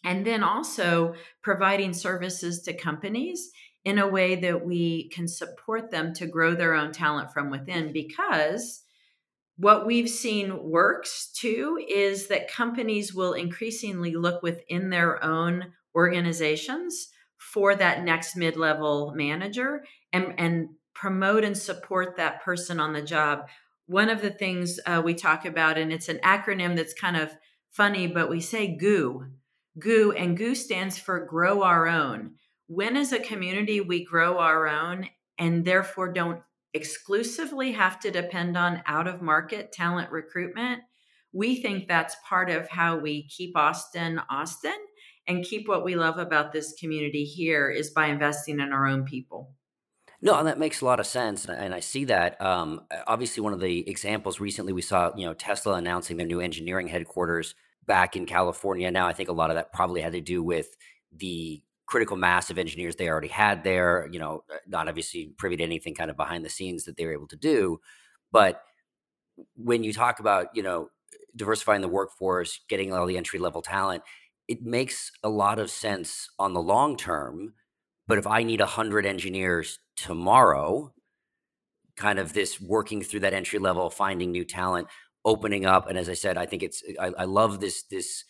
And 0.04 0.26
then 0.26 0.42
also 0.42 1.14
providing 1.42 1.92
services 1.92 2.62
to 2.62 2.72
companies 2.72 3.50
in 3.84 3.98
a 3.98 4.08
way 4.08 4.34
that 4.36 4.64
we 4.64 5.08
can 5.10 5.28
support 5.28 5.90
them 5.90 6.12
to 6.14 6.26
grow 6.26 6.54
their 6.54 6.74
own 6.74 6.92
talent 6.92 7.32
from 7.32 7.50
within 7.50 7.92
because 7.92 8.82
what 9.58 9.86
we've 9.86 10.08
seen 10.08 10.62
works 10.62 11.30
too 11.32 11.82
is 11.88 12.28
that 12.28 12.50
companies 12.50 13.14
will 13.14 13.32
increasingly 13.32 14.14
look 14.14 14.42
within 14.42 14.90
their 14.90 15.22
own 15.24 15.72
organizations 15.94 17.08
for 17.38 17.74
that 17.74 18.04
next 18.04 18.36
mid-level 18.36 19.12
manager 19.14 19.84
and 20.12 20.34
and 20.38 20.68
promote 20.94 21.44
and 21.44 21.56
support 21.56 22.16
that 22.16 22.42
person 22.42 22.80
on 22.80 22.92
the 22.92 23.02
job. 23.02 23.48
One 23.86 24.08
of 24.08 24.22
the 24.22 24.30
things 24.30 24.80
uh, 24.86 25.02
we 25.04 25.14
talk 25.14 25.44
about 25.44 25.78
and 25.78 25.92
it's 25.92 26.08
an 26.08 26.18
acronym 26.24 26.76
that's 26.76 26.94
kind 26.94 27.16
of 27.16 27.34
funny 27.70 28.06
but 28.06 28.30
we 28.30 28.40
say 28.40 28.76
goo. 28.76 29.26
Goo 29.78 30.12
and 30.12 30.36
goo 30.36 30.54
stands 30.54 30.98
for 30.98 31.26
grow 31.26 31.62
our 31.62 31.86
own. 31.86 32.32
When 32.66 32.96
as 32.96 33.12
a 33.12 33.20
community 33.20 33.80
we 33.80 34.04
grow 34.04 34.38
our 34.38 34.66
own 34.66 35.08
and 35.38 35.64
therefore 35.64 36.12
don't 36.12 36.40
exclusively 36.76 37.72
have 37.72 37.98
to 38.00 38.10
depend 38.10 38.56
on 38.56 38.82
out 38.86 39.06
of 39.06 39.22
market 39.22 39.72
talent 39.72 40.10
recruitment 40.10 40.82
we 41.32 41.60
think 41.60 41.88
that's 41.88 42.16
part 42.28 42.50
of 42.50 42.68
how 42.68 42.98
we 42.98 43.26
keep 43.28 43.56
austin 43.56 44.20
austin 44.30 44.76
and 45.26 45.44
keep 45.44 45.68
what 45.68 45.84
we 45.84 45.96
love 45.96 46.18
about 46.18 46.52
this 46.52 46.74
community 46.74 47.24
here 47.24 47.70
is 47.70 47.90
by 47.90 48.06
investing 48.06 48.60
in 48.60 48.72
our 48.72 48.86
own 48.86 49.04
people. 49.04 49.52
No, 50.22 50.42
that 50.44 50.58
makes 50.58 50.80
a 50.80 50.84
lot 50.84 50.98
of 50.98 51.06
sense, 51.06 51.44
and 51.46 51.74
I 51.74 51.80
see 51.80 52.06
that. 52.06 52.40
Um, 52.40 52.86
obviously, 53.06 53.42
one 53.42 53.52
of 53.52 53.60
the 53.60 53.88
examples 53.88 54.40
recently 54.40 54.72
we 54.72 54.82
saw, 54.82 55.12
you 55.14 55.26
know, 55.26 55.34
Tesla 55.34 55.74
announcing 55.74 56.16
their 56.16 56.26
new 56.26 56.40
engineering 56.40 56.88
headquarters 56.88 57.54
back 57.84 58.16
in 58.16 58.24
California. 58.24 58.90
Now, 58.90 59.06
I 59.06 59.12
think 59.12 59.28
a 59.28 59.34
lot 59.34 59.50
of 59.50 59.56
that 59.56 59.72
probably 59.72 60.00
had 60.00 60.12
to 60.12 60.20
do 60.20 60.42
with 60.42 60.74
the 61.14 61.62
critical 61.84 62.16
mass 62.16 62.50
of 62.50 62.58
engineers 62.58 62.96
they 62.96 63.08
already 63.08 63.28
had 63.28 63.62
there. 63.62 64.08
You 64.10 64.18
know, 64.18 64.44
uh, 64.50 64.56
not 64.66 64.88
obviously 64.88 65.32
privy 65.36 65.58
to 65.58 65.62
anything 65.62 65.94
kind 65.94 66.10
of 66.10 66.16
behind 66.16 66.44
the 66.44 66.50
scenes 66.50 66.84
that 66.84 66.96
they 66.96 67.04
were 67.04 67.12
able 67.12 67.28
to 67.28 67.36
do, 67.36 67.80
but 68.32 68.62
when 69.54 69.84
you 69.84 69.92
talk 69.92 70.18
about, 70.18 70.48
you 70.54 70.62
know, 70.62 70.88
diversifying 71.36 71.82
the 71.82 71.88
workforce, 71.88 72.60
getting 72.68 72.92
all 72.92 73.06
the 73.06 73.18
entry 73.18 73.38
level 73.38 73.60
talent, 73.60 74.02
it 74.48 74.62
makes 74.62 75.10
a 75.22 75.28
lot 75.28 75.58
of 75.58 75.70
sense 75.70 76.28
on 76.38 76.54
the 76.54 76.62
long 76.62 76.96
term. 76.96 77.54
But 78.06 78.18
if 78.18 78.26
I 78.26 78.42
need 78.42 78.60
100 78.60 79.04
engineers 79.04 79.78
tomorrow, 79.96 80.92
kind 81.96 82.18
of 82.18 82.32
this 82.32 82.60
working 82.60 83.02
through 83.02 83.20
that 83.20 83.34
entry 83.34 83.58
level, 83.58 83.90
finding 83.90 84.30
new 84.30 84.44
talent, 84.44 84.88
opening 85.24 85.66
up. 85.66 85.88
And 85.88 85.98
as 85.98 86.08
I 86.08 86.14
said, 86.14 86.36
I 86.36 86.46
think 86.46 86.62
it's, 86.62 86.82
I, 87.00 87.12
I 87.18 87.24
love 87.24 87.58
this, 87.58 87.82
this 87.84 88.24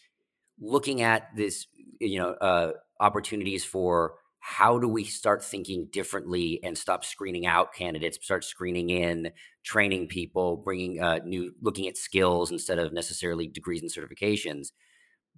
looking 0.59 1.03
at 1.03 1.29
this, 1.37 1.67
you 2.01 2.19
know, 2.19 2.31
uh, 2.31 2.73
opportunities 3.01 3.65
for 3.65 4.15
how 4.41 4.79
do 4.79 4.87
we 4.89 5.03
start 5.05 5.45
thinking 5.45 5.89
differently 5.91 6.61
and 6.63 6.79
stop 6.79 7.05
screening 7.05 7.47
out 7.47 7.75
candidates, 7.75 8.17
start 8.23 8.45
screening 8.45 8.91
in, 8.91 9.33
training 9.65 10.07
people, 10.07 10.57
bringing 10.57 11.03
uh, 11.03 11.19
new, 11.25 11.53
looking 11.61 11.89
at 11.89 11.97
skills 11.97 12.53
instead 12.53 12.79
of 12.79 12.93
necessarily 12.93 13.49
degrees 13.49 13.83
and 13.83 13.91
certifications. 13.91 14.69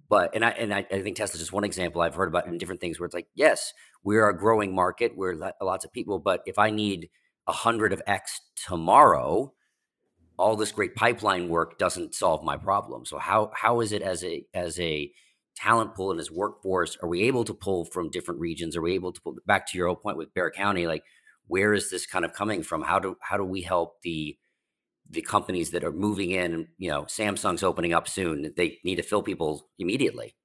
But 0.09 0.35
and 0.35 0.43
I 0.43 0.49
and 0.51 0.73
I, 0.73 0.85
I 0.91 1.01
think 1.01 1.17
Tesla's 1.17 1.39
just 1.39 1.53
one 1.53 1.63
example 1.63 2.01
I've 2.01 2.15
heard 2.15 2.29
about 2.29 2.47
in 2.47 2.57
different 2.57 2.81
things 2.81 2.99
where 2.99 3.05
it's 3.05 3.13
like, 3.13 3.27
yes, 3.35 3.73
we're 4.03 4.27
a 4.27 4.37
growing 4.37 4.73
market, 4.73 5.15
we're 5.15 5.35
lots 5.61 5.85
of 5.85 5.93
people, 5.93 6.19
but 6.19 6.41
if 6.45 6.57
I 6.57 6.71
need 6.71 7.09
a 7.47 7.51
hundred 7.51 7.93
of 7.93 8.01
X 8.07 8.41
tomorrow, 8.55 9.53
all 10.37 10.55
this 10.55 10.71
great 10.71 10.95
pipeline 10.95 11.49
work 11.49 11.77
doesn't 11.77 12.15
solve 12.15 12.43
my 12.43 12.57
problem. 12.57 13.05
So 13.05 13.19
how 13.19 13.51
how 13.53 13.81
is 13.81 13.91
it 13.91 14.01
as 14.01 14.23
a 14.23 14.45
as 14.53 14.79
a 14.79 15.11
talent 15.59 15.93
pool 15.93 16.11
and 16.11 16.19
as 16.19 16.31
workforce, 16.31 16.97
are 17.03 17.09
we 17.09 17.23
able 17.23 17.43
to 17.43 17.53
pull 17.53 17.85
from 17.85 18.09
different 18.09 18.39
regions? 18.39 18.77
Are 18.77 18.81
we 18.81 18.93
able 18.93 19.11
to 19.11 19.21
pull 19.21 19.35
back 19.45 19.67
to 19.67 19.77
your 19.77 19.87
old 19.87 20.01
point 20.01 20.17
with 20.17 20.33
Bexar 20.33 20.51
County? 20.51 20.87
Like, 20.87 21.03
where 21.47 21.73
is 21.73 21.89
this 21.89 22.05
kind 22.05 22.23
of 22.23 22.33
coming 22.33 22.63
from? 22.63 22.81
How 22.81 22.99
do 22.99 23.17
how 23.21 23.37
do 23.37 23.43
we 23.43 23.61
help 23.61 24.01
the 24.01 24.37
the 25.09 25.21
companies 25.21 25.71
that 25.71 25.83
are 25.83 25.91
moving 25.91 26.31
in, 26.31 26.67
you 26.77 26.89
know, 26.89 27.03
Samsung's 27.03 27.63
opening 27.63 27.93
up 27.93 28.07
soon. 28.07 28.53
They 28.55 28.77
need 28.83 28.97
to 28.97 29.03
fill 29.03 29.23
people 29.23 29.69
immediately. 29.79 30.35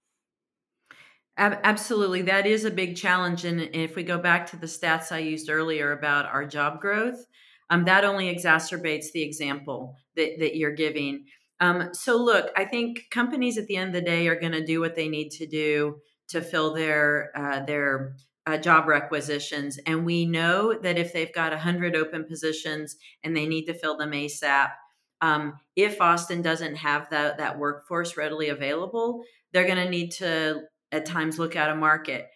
Absolutely. 1.37 2.23
That 2.23 2.47
is 2.47 2.65
a 2.65 2.71
big 2.71 2.97
challenge. 2.97 3.45
And 3.45 3.61
if 3.75 3.97
we 3.97 4.05
go 4.05 4.19
back 4.19 4.47
to 4.51 4.57
the 4.57 4.67
stats 4.67 5.11
I 5.11 5.19
used 5.19 5.51
earlier 5.51 5.91
about 5.91 6.27
our 6.27 6.47
job 6.47 6.81
growth, 6.81 7.27
um, 7.71 7.85
that 7.85 8.05
only 8.05 8.33
exacerbates 8.33 9.11
the 9.13 9.23
example 9.23 9.97
that, 10.17 10.39
that 10.39 10.57
you're 10.57 10.75
giving. 10.75 11.25
Um, 11.61 11.91
so, 11.93 12.17
look, 12.17 12.51
I 12.57 12.65
think 12.65 13.05
companies 13.11 13.59
at 13.59 13.67
the 13.67 13.77
end 13.77 13.89
of 13.89 13.95
the 13.95 14.09
day 14.09 14.29
are 14.29 14.39
going 14.39 14.53
to 14.53 14.65
do 14.65 14.81
what 14.81 14.95
they 14.95 15.09
need 15.09 15.31
to 15.31 15.47
do 15.47 15.97
to 16.29 16.41
fill 16.41 16.75
their 16.75 17.33
uh, 17.37 17.65
their 17.65 18.17
uh, 18.47 18.59
job 18.59 18.87
requisitions, 18.87 19.79
and 19.87 20.05
we 20.05 20.27
know 20.27 20.75
that 20.75 20.99
if 20.99 21.13
they've 21.13 21.33
got 21.33 21.53
hundred 21.55 21.97
open 21.97 22.25
positions 22.25 22.97
and 23.23 23.37
they 23.37 23.47
need 23.47 23.65
to 23.67 23.75
fill 23.75 23.97
them 23.97 24.13
ASAP, 24.13 24.71
um, 25.21 25.59
if 25.77 26.01
Austin 26.01 26.43
doesn't 26.43 26.77
have 26.77 27.09
that 27.11 27.39
that 27.39 27.59
workforce 27.59 28.17
readily 28.17 28.49
available, 28.49 29.23
they're 29.53 29.67
going 29.67 29.83
to 29.83 29.89
need 29.89 30.11
to 30.13 30.63
at 30.93 31.07
times 31.07 31.39
look 31.39 31.57
at 31.57 31.71
a 31.71 31.75
market. 31.75 32.29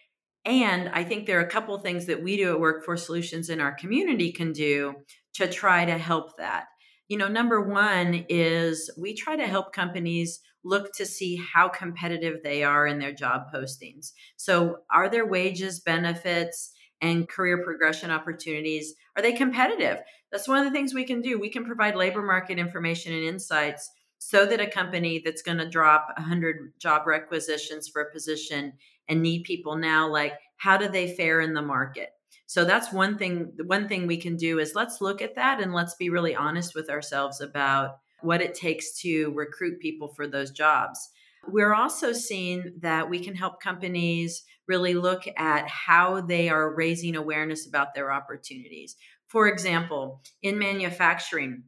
And 0.45 0.89
I 0.89 1.03
think 1.03 1.25
there 1.25 1.37
are 1.39 1.45
a 1.45 1.49
couple 1.49 1.77
things 1.79 2.05
that 2.07 2.23
we 2.23 2.37
do 2.37 2.53
at 2.53 2.59
Workforce 2.59 3.05
Solutions 3.05 3.49
in 3.49 3.59
our 3.59 3.73
community 3.75 4.31
can 4.31 4.53
do 4.53 4.95
to 5.35 5.47
try 5.47 5.85
to 5.85 5.97
help 5.97 6.37
that. 6.37 6.65
You 7.07 7.17
know, 7.17 7.27
number 7.27 7.61
one 7.61 8.25
is 8.29 8.89
we 8.97 9.13
try 9.13 9.35
to 9.35 9.47
help 9.47 9.73
companies 9.73 10.39
look 10.63 10.93
to 10.93 11.05
see 11.05 11.41
how 11.53 11.69
competitive 11.69 12.43
they 12.43 12.63
are 12.63 12.85
in 12.85 12.99
their 12.99 13.13
job 13.13 13.43
postings. 13.53 14.11
So, 14.35 14.79
are 14.91 15.09
their 15.09 15.25
wages, 15.25 15.79
benefits, 15.79 16.73
and 17.01 17.29
career 17.29 17.63
progression 17.63 18.11
opportunities 18.11 18.93
are 19.15 19.21
they 19.21 19.33
competitive? 19.33 19.99
That's 20.31 20.47
one 20.47 20.59
of 20.59 20.65
the 20.65 20.71
things 20.71 20.93
we 20.93 21.05
can 21.05 21.21
do. 21.21 21.39
We 21.39 21.49
can 21.49 21.65
provide 21.65 21.95
labor 21.95 22.21
market 22.21 22.59
information 22.59 23.13
and 23.13 23.23
insights 23.23 23.89
so 24.19 24.45
that 24.45 24.59
a 24.59 24.67
company 24.67 25.21
that's 25.23 25.41
going 25.41 25.57
to 25.57 25.69
drop 25.69 26.09
100 26.17 26.73
job 26.77 27.07
requisitions 27.07 27.87
for 27.87 28.01
a 28.01 28.11
position 28.11 28.73
and 29.07 29.21
need 29.21 29.43
people 29.43 29.75
now 29.75 30.07
like 30.07 30.33
how 30.57 30.77
do 30.77 30.87
they 30.87 31.15
fare 31.15 31.41
in 31.41 31.53
the 31.53 31.61
market 31.61 32.09
so 32.45 32.65
that's 32.65 32.93
one 32.93 33.17
thing 33.17 33.53
one 33.65 33.87
thing 33.87 34.05
we 34.05 34.17
can 34.17 34.35
do 34.35 34.59
is 34.59 34.75
let's 34.75 35.01
look 35.01 35.21
at 35.21 35.35
that 35.35 35.61
and 35.61 35.73
let's 35.73 35.95
be 35.95 36.09
really 36.09 36.35
honest 36.35 36.75
with 36.75 36.89
ourselves 36.89 37.41
about 37.41 37.97
what 38.21 38.41
it 38.41 38.55
takes 38.55 38.99
to 39.01 39.31
recruit 39.33 39.79
people 39.79 40.09
for 40.09 40.27
those 40.27 40.51
jobs. 40.51 41.09
We're 41.47 41.73
also 41.73 42.11
seeing 42.11 42.73
that 42.81 43.09
we 43.09 43.19
can 43.19 43.35
help 43.35 43.61
companies 43.61 44.43
really 44.67 44.93
look 44.93 45.23
at 45.37 45.67
how 45.67 46.21
they 46.21 46.49
are 46.49 46.75
raising 46.75 47.15
awareness 47.15 47.67
about 47.67 47.95
their 47.95 48.11
opportunities. 48.11 48.95
For 49.27 49.47
example 49.47 50.21
in 50.41 50.59
manufacturing 50.59 51.63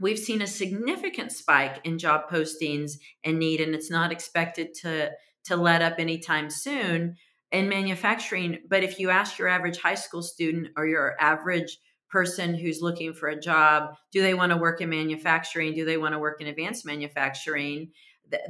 we've 0.00 0.18
seen 0.18 0.42
a 0.42 0.46
significant 0.46 1.32
spike 1.32 1.80
in 1.84 1.98
job 1.98 2.28
postings 2.30 2.92
and 3.24 3.38
need 3.38 3.60
and 3.60 3.74
it's 3.74 3.90
not 3.90 4.12
expected 4.12 4.74
to 4.82 5.10
to 5.44 5.56
let 5.56 5.82
up 5.82 5.98
anytime 5.98 6.50
soon 6.50 7.16
in 7.50 7.68
manufacturing. 7.68 8.58
But 8.68 8.84
if 8.84 8.98
you 8.98 9.10
ask 9.10 9.38
your 9.38 9.48
average 9.48 9.78
high 9.78 9.94
school 9.94 10.22
student 10.22 10.68
or 10.76 10.86
your 10.86 11.14
average 11.18 11.78
person 12.10 12.54
who's 12.54 12.80
looking 12.80 13.12
for 13.12 13.28
a 13.28 13.40
job 13.40 13.94
do 14.12 14.22
they 14.22 14.34
want 14.34 14.50
to 14.50 14.56
work 14.56 14.80
in 14.80 14.88
manufacturing 14.88 15.74
do 15.74 15.84
they 15.84 15.96
want 15.98 16.14
to 16.14 16.18
work 16.18 16.40
in 16.40 16.46
advanced 16.46 16.86
manufacturing 16.86 17.90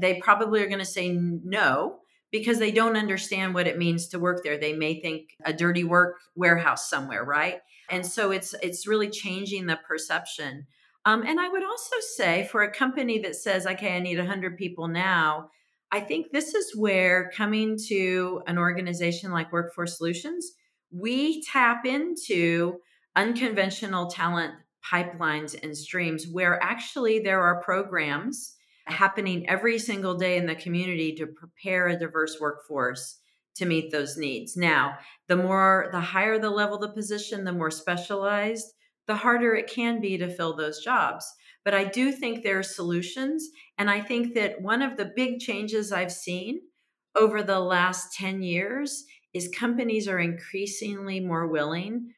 they 0.00 0.20
probably 0.20 0.62
are 0.62 0.66
going 0.66 0.78
to 0.78 0.84
say 0.84 1.08
no 1.08 1.98
because 2.30 2.58
they 2.58 2.70
don't 2.70 2.96
understand 2.96 3.54
what 3.54 3.66
it 3.66 3.78
means 3.78 4.08
to 4.08 4.18
work 4.18 4.42
there. 4.44 4.58
They 4.58 4.74
may 4.74 5.00
think 5.00 5.30
a 5.44 5.52
dirty 5.52 5.84
work 5.84 6.16
warehouse 6.34 6.88
somewhere 6.88 7.24
right? 7.24 7.60
And 7.90 8.04
so 8.04 8.30
it's 8.30 8.54
it's 8.62 8.86
really 8.86 9.08
changing 9.08 9.66
the 9.66 9.78
perception. 9.88 10.66
Um, 11.04 11.22
and 11.26 11.40
I 11.40 11.48
would 11.48 11.64
also 11.64 11.96
say 12.16 12.46
for 12.50 12.62
a 12.62 12.72
company 12.72 13.18
that 13.20 13.36
says, 13.36 13.66
okay, 13.66 13.96
I 13.96 14.00
need 14.00 14.18
100 14.18 14.58
people 14.58 14.88
now, 14.88 15.48
I 15.90 16.00
think 16.00 16.32
this 16.32 16.54
is 16.54 16.76
where 16.76 17.30
coming 17.34 17.78
to 17.88 18.42
an 18.46 18.58
organization 18.58 19.32
like 19.32 19.50
Workforce 19.50 19.96
Solutions, 19.96 20.52
we 20.90 21.42
tap 21.44 21.86
into 21.86 22.80
unconventional 23.18 24.06
talent 24.06 24.54
pipelines 24.88 25.60
and 25.60 25.76
streams 25.76 26.26
where 26.30 26.62
actually 26.62 27.18
there 27.18 27.42
are 27.42 27.60
programs 27.62 28.54
happening 28.86 29.48
every 29.48 29.76
single 29.76 30.16
day 30.16 30.36
in 30.36 30.46
the 30.46 30.54
community 30.54 31.12
to 31.16 31.26
prepare 31.26 31.88
a 31.88 31.98
diverse 31.98 32.38
workforce 32.40 33.18
to 33.56 33.66
meet 33.66 33.90
those 33.90 34.16
needs. 34.16 34.56
Now, 34.56 34.98
the 35.26 35.34
more 35.34 35.88
the 35.90 36.00
higher 36.00 36.38
the 36.38 36.48
level 36.48 36.78
the 36.78 36.92
position, 36.92 37.42
the 37.42 37.52
more 37.52 37.72
specialized 37.72 38.66
the 39.08 39.16
harder 39.16 39.56
it 39.56 39.66
can 39.66 40.00
be 40.00 40.16
to 40.16 40.30
fill 40.30 40.54
those 40.54 40.78
jobs. 40.84 41.26
But 41.64 41.74
I 41.74 41.84
do 41.84 42.12
think 42.12 42.44
there 42.44 42.60
are 42.60 42.62
solutions. 42.62 43.48
And 43.78 43.90
I 43.90 44.00
think 44.00 44.34
that 44.34 44.62
one 44.62 44.80
of 44.80 44.96
the 44.96 45.10
big 45.16 45.40
changes 45.40 45.90
I've 45.90 46.12
seen 46.12 46.60
over 47.16 47.42
the 47.42 47.58
last 47.58 48.14
10 48.14 48.42
years 48.42 49.04
is 49.34 49.48
companies 49.48 50.06
are 50.06 50.20
increasingly 50.20 51.18
more 51.18 51.48
willing 51.48 52.12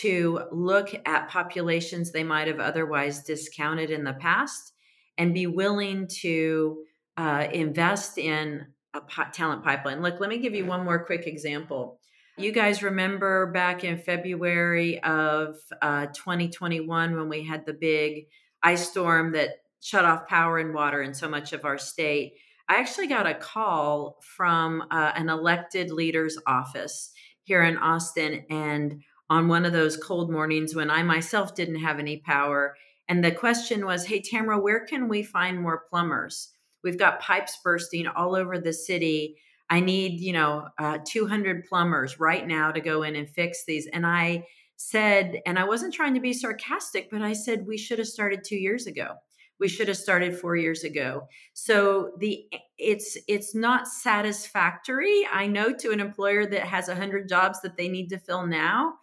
to 0.00 0.40
look 0.50 0.94
at 1.06 1.28
populations 1.28 2.10
they 2.10 2.24
might 2.24 2.48
have 2.48 2.60
otherwise 2.60 3.22
discounted 3.22 3.90
in 3.90 4.04
the 4.04 4.14
past 4.14 4.72
and 5.18 5.34
be 5.34 5.46
willing 5.46 6.08
to 6.08 6.82
uh, 7.16 7.46
invest 7.52 8.18
in 8.18 8.66
a 8.94 9.00
talent 9.32 9.64
pipeline. 9.64 10.02
Look, 10.02 10.20
let 10.20 10.30
me 10.30 10.38
give 10.38 10.54
you 10.54 10.66
one 10.66 10.84
more 10.84 11.04
quick 11.04 11.26
example. 11.26 12.00
You 12.36 12.50
guys 12.50 12.82
remember 12.82 13.52
back 13.52 13.84
in 13.84 13.98
February 13.98 15.02
of 15.04 15.56
uh, 15.80 16.06
2021 16.06 17.16
when 17.16 17.28
we 17.28 17.44
had 17.44 17.64
the 17.64 17.72
big 17.72 18.26
ice 18.62 18.88
storm 18.88 19.32
that 19.32 19.50
shut 19.80 20.04
off 20.04 20.26
power 20.26 20.58
and 20.58 20.74
water 20.74 21.02
in 21.02 21.14
so 21.14 21.28
much 21.28 21.52
of 21.52 21.64
our 21.64 21.78
state? 21.78 22.34
I 22.68 22.76
actually 22.76 23.06
got 23.06 23.26
a 23.26 23.34
call 23.34 24.18
from 24.22 24.82
uh, 24.90 25.12
an 25.14 25.28
elected 25.28 25.90
leader's 25.90 26.38
office 26.46 27.12
here 27.44 27.62
in 27.62 27.76
Austin. 27.76 28.44
And 28.50 29.02
on 29.30 29.48
one 29.48 29.64
of 29.64 29.72
those 29.72 29.96
cold 29.96 30.30
mornings 30.30 30.74
when 30.74 30.90
I 30.90 31.02
myself 31.02 31.54
didn't 31.54 31.80
have 31.80 31.98
any 31.98 32.18
power, 32.18 32.76
and 33.08 33.24
the 33.24 33.32
question 33.32 33.84
was, 33.84 34.06
Hey, 34.06 34.20
Tamara, 34.20 34.58
where 34.58 34.84
can 34.86 35.08
we 35.08 35.22
find 35.22 35.60
more 35.60 35.84
plumbers? 35.90 36.50
We've 36.82 36.98
got 36.98 37.20
pipes 37.20 37.58
bursting 37.62 38.06
all 38.06 38.34
over 38.34 38.58
the 38.58 38.72
city 38.72 39.36
I 39.70 39.80
need, 39.80 40.20
you 40.20 40.32
know, 40.32 40.68
uh, 40.78 40.98
200 41.06 41.64
plumbers 41.64 42.20
right 42.20 42.46
now 42.46 42.70
to 42.70 42.80
go 42.80 43.02
in 43.02 43.16
and 43.16 43.28
fix 43.28 43.64
these. 43.64 43.86
And 43.92 44.06
I 44.06 44.46
said, 44.76 45.40
and 45.46 45.58
I 45.58 45.64
wasn't 45.64 45.94
trying 45.94 46.14
to 46.14 46.20
be 46.20 46.32
sarcastic, 46.32 47.08
but 47.10 47.22
I 47.22 47.32
said, 47.32 47.66
we 47.66 47.78
should 47.78 47.98
have 47.98 48.08
started 48.08 48.44
two 48.44 48.56
years 48.56 48.86
ago. 48.86 49.14
We 49.60 49.68
should 49.68 49.88
have 49.88 49.96
started 49.96 50.36
four 50.36 50.56
years 50.56 50.82
ago. 50.84 51.28
So 51.54 52.10
the 52.18 52.44
it's 52.76 53.16
it's 53.28 53.54
not 53.54 53.86
satisfactory. 53.86 55.26
I 55.32 55.46
know 55.46 55.72
to 55.72 55.92
an 55.92 56.00
employer 56.00 56.44
that 56.46 56.62
has 56.62 56.88
hundred 56.88 57.28
jobs 57.28 57.60
that 57.62 57.76
they 57.76 57.88
need 57.88 58.08
to 58.08 58.18
fill 58.18 58.46
now. 58.46 58.94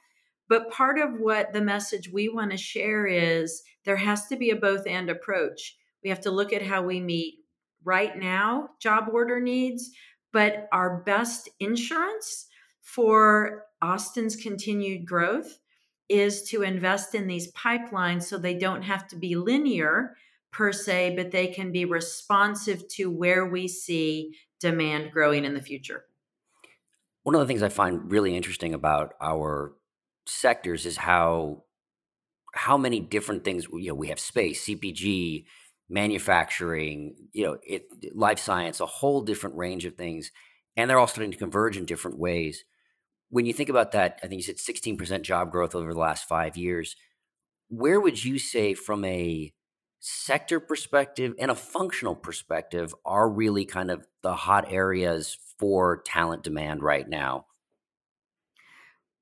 But 0.52 0.70
part 0.70 1.00
of 1.00 1.18
what 1.18 1.54
the 1.54 1.62
message 1.62 2.10
we 2.12 2.28
want 2.28 2.52
to 2.52 2.58
share 2.58 3.08
is 3.08 3.64
there 3.86 3.96
has 3.96 4.28
to 4.28 4.36
be 4.36 4.50
a 4.50 4.56
both 4.58 4.86
and 4.86 5.10
approach. 5.10 5.78
We 6.04 6.10
have 6.10 6.20
to 6.22 6.30
look 6.30 6.52
at 6.52 6.62
how 6.62 6.82
we 6.82 7.00
meet 7.00 7.36
right 7.86 8.18
now 8.18 8.72
job 8.78 9.06
order 9.14 9.40
needs, 9.40 9.92
but 10.34 10.68
our 10.74 11.04
best 11.06 11.48
insurance 11.62 12.48
for 12.82 13.64
Austin's 13.82 14.36
continued 14.36 15.06
growth 15.06 15.58
is 16.10 16.44
to 16.50 16.64
invest 16.64 17.16
in 17.16 17.28
these 17.28 17.50
pipelines 17.54 18.24
so 18.24 18.38
they 18.38 18.58
don't 18.58 18.82
have 18.82 19.08
to 19.08 19.16
be 19.16 19.38
linear 19.38 20.18
per 20.52 20.74
se, 20.74 21.16
but 21.16 21.32
they 21.32 21.48
can 21.48 21.72
be 21.72 21.86
responsive 21.86 22.86
to 22.90 23.10
where 23.10 23.46
we 23.46 23.70
see 23.70 24.36
demand 24.60 25.14
growing 25.14 25.46
in 25.46 25.54
the 25.54 25.62
future. 25.62 26.04
One 27.24 27.36
of 27.36 27.40
the 27.40 27.48
things 27.48 27.64
I 27.64 27.70
find 27.70 28.12
really 28.12 28.36
interesting 28.36 28.74
about 28.74 29.14
our 29.22 29.76
sectors 30.26 30.86
is 30.86 30.98
how 30.98 31.64
how 32.54 32.78
many 32.78 33.00
different 33.00 33.44
things 33.44 33.66
you 33.74 33.88
know 33.88 33.96
we 33.96 34.10
have 34.10 34.20
space 34.20 34.66
cpg 34.66 35.46
manufacturing, 35.92 37.16
you 37.34 37.46
know, 37.46 37.58
it, 37.64 37.86
life 38.16 38.40
science, 38.40 38.80
a 38.80 38.86
whole 38.86 39.22
different 39.22 39.58
range 39.58 39.86
of 39.86 39.96
things, 39.96 40.32
and 40.78 40.90
they're 40.90 40.98
all 40.98 41.08
starting 41.08 41.32
to 41.32 41.38
converge 41.38 41.78
in 41.78 41.86
different 41.86 42.18
ways. 42.18 42.64
When 43.30 43.46
you 43.46 43.54
think 43.54 43.70
about 43.70 43.92
that, 43.92 44.20
I 44.24 44.28
think 44.28 44.40
you 44.40 44.44
said 44.44 44.56
16% 44.56 45.22
job 45.22 45.52
growth 45.52 45.76
over 45.76 45.94
the 45.94 46.00
last 46.00 46.28
five 46.28 46.58
years. 46.58 46.96
Where 47.68 48.00
would 48.00 48.24
you 48.24 48.40
say, 48.40 48.74
from 48.74 49.04
a 49.04 49.54
sector 50.00 50.60
perspective 50.60 51.34
and 51.38 51.52
a 51.52 51.56
functional 51.56 52.16
perspective, 52.16 52.96
are 53.06 53.30
really 53.30 53.66
kind 53.66 53.92
of 53.92 54.08
the 54.24 54.34
hot 54.34 54.72
areas 54.72 55.38
for 55.60 56.02
talent 56.06 56.44
demand 56.44 56.82
right 56.84 57.08
now? 57.08 57.46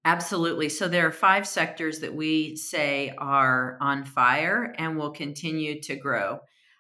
Absolutely. 0.06 0.70
So 0.70 0.88
there 0.88 1.08
are 1.08 1.12
five 1.12 1.48
sectors 1.48 2.00
that 2.00 2.14
we 2.16 2.56
say 2.56 3.14
are 3.18 3.78
on 3.82 4.06
fire 4.06 4.74
and 4.78 4.98
will 4.98 5.12
continue 5.12 5.82
to 5.82 5.96
grow. 5.96 6.40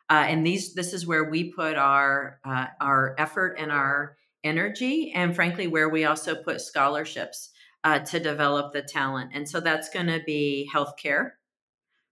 Uh, 0.09 0.25
and 0.27 0.45
these 0.45 0.73
this 0.73 0.93
is 0.93 1.05
where 1.05 1.29
we 1.29 1.51
put 1.51 1.75
our 1.75 2.39
uh, 2.45 2.67
our 2.81 3.15
effort 3.19 3.57
and 3.59 3.71
our 3.71 4.15
energy 4.43 5.11
and 5.13 5.35
frankly 5.35 5.67
where 5.67 5.89
we 5.89 6.05
also 6.05 6.33
put 6.33 6.61
scholarships 6.61 7.51
uh, 7.83 7.99
to 7.99 8.19
develop 8.19 8.71
the 8.71 8.81
talent 8.81 9.29
and 9.33 9.47
so 9.47 9.59
that's 9.59 9.89
going 9.89 10.07
to 10.07 10.21
be 10.25 10.67
healthcare 10.73 11.31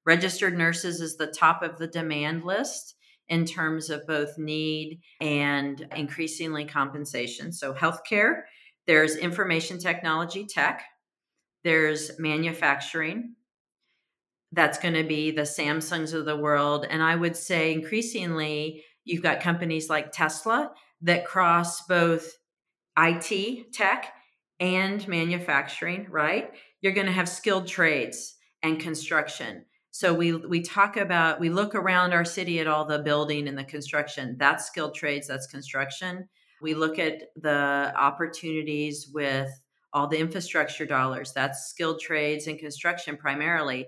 registered 0.08 0.58
nurses 0.58 1.02
is 1.02 1.17
the 1.17 1.28
top 1.28 1.62
of 1.62 1.78
the 1.78 1.88
demand 1.88 2.43
list 2.43 2.96
in 3.28 3.46
terms 3.46 3.89
of 3.89 4.08
both 4.08 4.38
need 4.38 5.02
and 5.20 5.86
increasingly 5.96 6.63
compensation. 6.65 7.52
So, 7.52 7.74
healthcare, 7.74 8.43
there's 8.88 9.17
information 9.17 9.80
technology 9.80 10.46
tech, 10.46 10.84
there's 11.67 12.17
manufacturing. 12.17 13.36
That's 14.53 14.77
going 14.77 14.93
to 14.93 15.03
be 15.03 15.32
the 15.32 15.41
Samsungs 15.41 16.13
of 16.13 16.23
the 16.23 16.38
world. 16.38 16.88
And 16.89 17.03
I 17.03 17.13
would 17.13 17.36
say 17.36 17.73
increasingly, 17.73 18.86
you've 19.03 19.21
got 19.21 19.41
companies 19.41 19.89
like 19.89 20.13
Tesla 20.13 20.71
that 21.01 21.25
cross 21.25 21.86
both 21.86 22.38
IT 22.97 23.73
tech 23.73 24.13
and 24.62 25.06
manufacturing, 25.10 26.08
right? 26.10 26.51
You're 26.80 26.93
going 26.93 27.08
to 27.08 27.12
have 27.12 27.27
skilled 27.27 27.67
trades 27.67 28.36
and 28.63 28.80
construction. 28.80 29.65
So 29.91 30.13
we 30.13 30.36
we 30.36 30.62
talk 30.62 30.95
about 30.95 31.41
we 31.41 31.49
look 31.49 31.75
around 31.75 32.13
our 32.13 32.23
city 32.23 32.62
at 32.62 32.67
all 32.67 32.86
the 32.86 32.99
building 32.99 33.45
and 33.49 33.58
the 33.58 33.65
construction. 33.65 34.38
That's 34.39 34.67
skilled 34.67 34.95
trades, 34.95 35.27
that's 35.27 35.47
construction. 35.47 36.30
We 36.62 36.75
look 36.75 36.97
at 36.97 37.23
the 37.36 37.93
opportunities 37.97 39.10
with 39.13 39.49
all 39.98 40.08
the 40.08 40.20
infrastructure 40.20 40.86
dollars. 40.86 41.34
That's 41.34 41.70
skilled 41.70 42.00
trades 42.00 42.46
and 42.46 42.60
construction 42.60 43.18
primarily. 43.18 43.88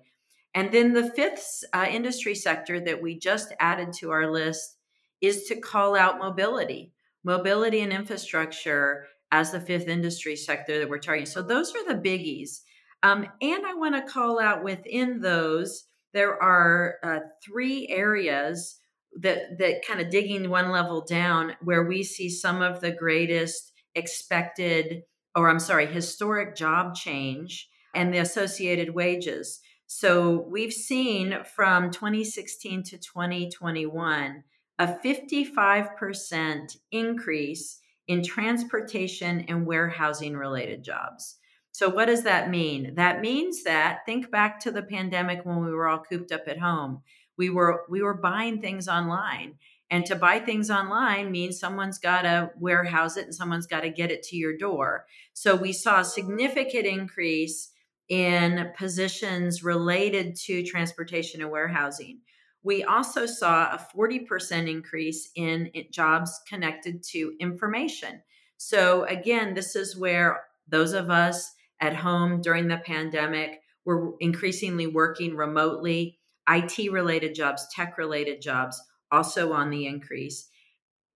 And 0.56 0.72
then 0.72 0.94
the 0.94 1.12
fifth 1.12 1.64
uh, 1.72 1.86
industry 1.88 2.34
sector 2.34 2.80
that 2.80 3.00
we 3.00 3.20
just 3.20 3.54
added 3.60 3.94
to 4.00 4.10
our 4.10 4.32
list 4.32 4.78
is 5.22 5.44
to 5.44 5.60
call 5.60 5.96
out 5.96 6.18
mobility, 6.18 6.92
mobility 7.24 7.82
and 7.82 7.94
infrastructure 7.94 9.06
as 9.32 9.52
the 9.52 9.62
fifth 9.62 9.88
industry 9.88 10.36
sector 10.36 10.80
that 10.80 10.90
we're 10.90 10.98
targeting. 10.98 11.28
So 11.28 11.44
those 11.44 11.76
are 11.76 11.86
the 11.88 12.02
biggies. 12.02 12.62
Um, 13.04 13.28
and 13.40 13.68
I 13.68 13.76
want 13.76 13.94
to 13.94 14.12
call 14.12 14.40
out 14.40 14.64
within 14.64 15.22
those 15.22 15.86
there 16.12 16.42
are 16.42 16.96
uh, 17.04 17.20
three 17.46 17.88
areas 17.88 18.80
that 19.20 19.60
that 19.60 19.86
kind 19.86 20.02
of 20.02 20.10
digging 20.10 20.50
one 20.50 20.72
level 20.72 21.06
down 21.08 21.54
where 21.62 21.84
we 21.84 22.02
see 22.02 22.30
some 22.30 22.64
of 22.64 22.82
the 22.82 22.92
greatest 22.92 23.74
expected 23.94 25.04
or 25.36 25.50
I'm 25.50 25.60
sorry, 25.60 25.86
historic 25.86 26.56
job 26.56 26.96
change 26.96 27.70
and 27.96 28.14
the 28.14 28.20
associated 28.20 28.94
wages. 28.94 29.60
So 29.88 30.46
we've 30.50 30.74
seen 30.74 31.38
from 31.56 31.92
2016 31.92 32.84
to 32.84 32.98
2021 32.98 34.44
a 34.80 34.88
55% 34.88 36.78
increase 36.92 37.80
in 38.08 38.24
transportation 38.24 39.42
and 39.48 39.66
warehousing 39.66 40.36
related 40.36 40.84
jobs. 40.84 41.36
So, 41.72 41.90
what 41.90 42.06
does 42.06 42.24
that 42.24 42.50
mean? 42.50 42.96
That 42.96 43.22
means 43.22 43.64
that 43.64 44.00
think 44.06 44.32
back 44.32 44.60
to 44.62 44.72
the 44.72 44.82
pandemic 44.82 45.46
when 45.46 45.64
we 45.64 45.72
were 45.72 45.88
all 45.88 46.00
cooped 46.00 46.32
up 46.32 46.48
at 46.48 46.60
home. 46.60 47.02
We 47.38 47.50
were 47.50 47.84
we 47.90 48.02
were 48.02 48.16
buying 48.16 48.62
things 48.62 48.88
online. 48.88 49.56
And 49.92 50.06
to 50.06 50.16
buy 50.16 50.40
things 50.40 50.70
online 50.70 51.32
means 51.32 51.60
someone's 51.60 51.98
got 51.98 52.22
to 52.22 52.52
warehouse 52.58 53.18
it 53.18 53.26
and 53.26 53.36
someone's 53.36 53.66
got 53.66 53.82
to 53.82 53.90
get 53.90 54.12
it 54.12 54.24
to 54.24 54.36
your 54.36 54.56
door. 54.56 55.06
So 55.34 55.56
we 55.56 55.74
saw 55.74 56.02
a 56.02 56.06
significant 56.06 56.86
increase 56.86 57.72
in 58.08 58.72
positions 58.78 59.64
related 59.64 60.36
to 60.36 60.64
transportation 60.64 61.42
and 61.42 61.52
warehousing. 61.52 62.20
We 62.62 62.84
also 62.84 63.26
saw 63.26 63.74
a 63.74 63.88
40% 63.96 64.70
increase 64.70 65.30
in 65.36 65.72
jobs 65.92 66.40
connected 66.48 67.04
to 67.12 67.34
information. 67.40 68.22
So, 68.58 69.06
again, 69.06 69.54
this 69.54 69.76
is 69.76 69.96
where 69.98 70.42
those 70.68 70.92
of 70.94 71.10
us 71.10 71.54
at 71.80 71.96
home 71.96 72.42
during 72.42 72.68
the 72.68 72.78
pandemic. 72.78 73.62
We're 73.86 74.12
increasingly 74.20 74.88
working 74.88 75.36
remotely. 75.36 76.20
IT 76.50 76.92
related 76.92 77.36
jobs, 77.36 77.68
tech 77.74 77.98
related 77.98 78.42
jobs, 78.42 78.82
also 79.12 79.54
on 79.54 79.70
the 79.70 79.86
increase. 79.86 80.50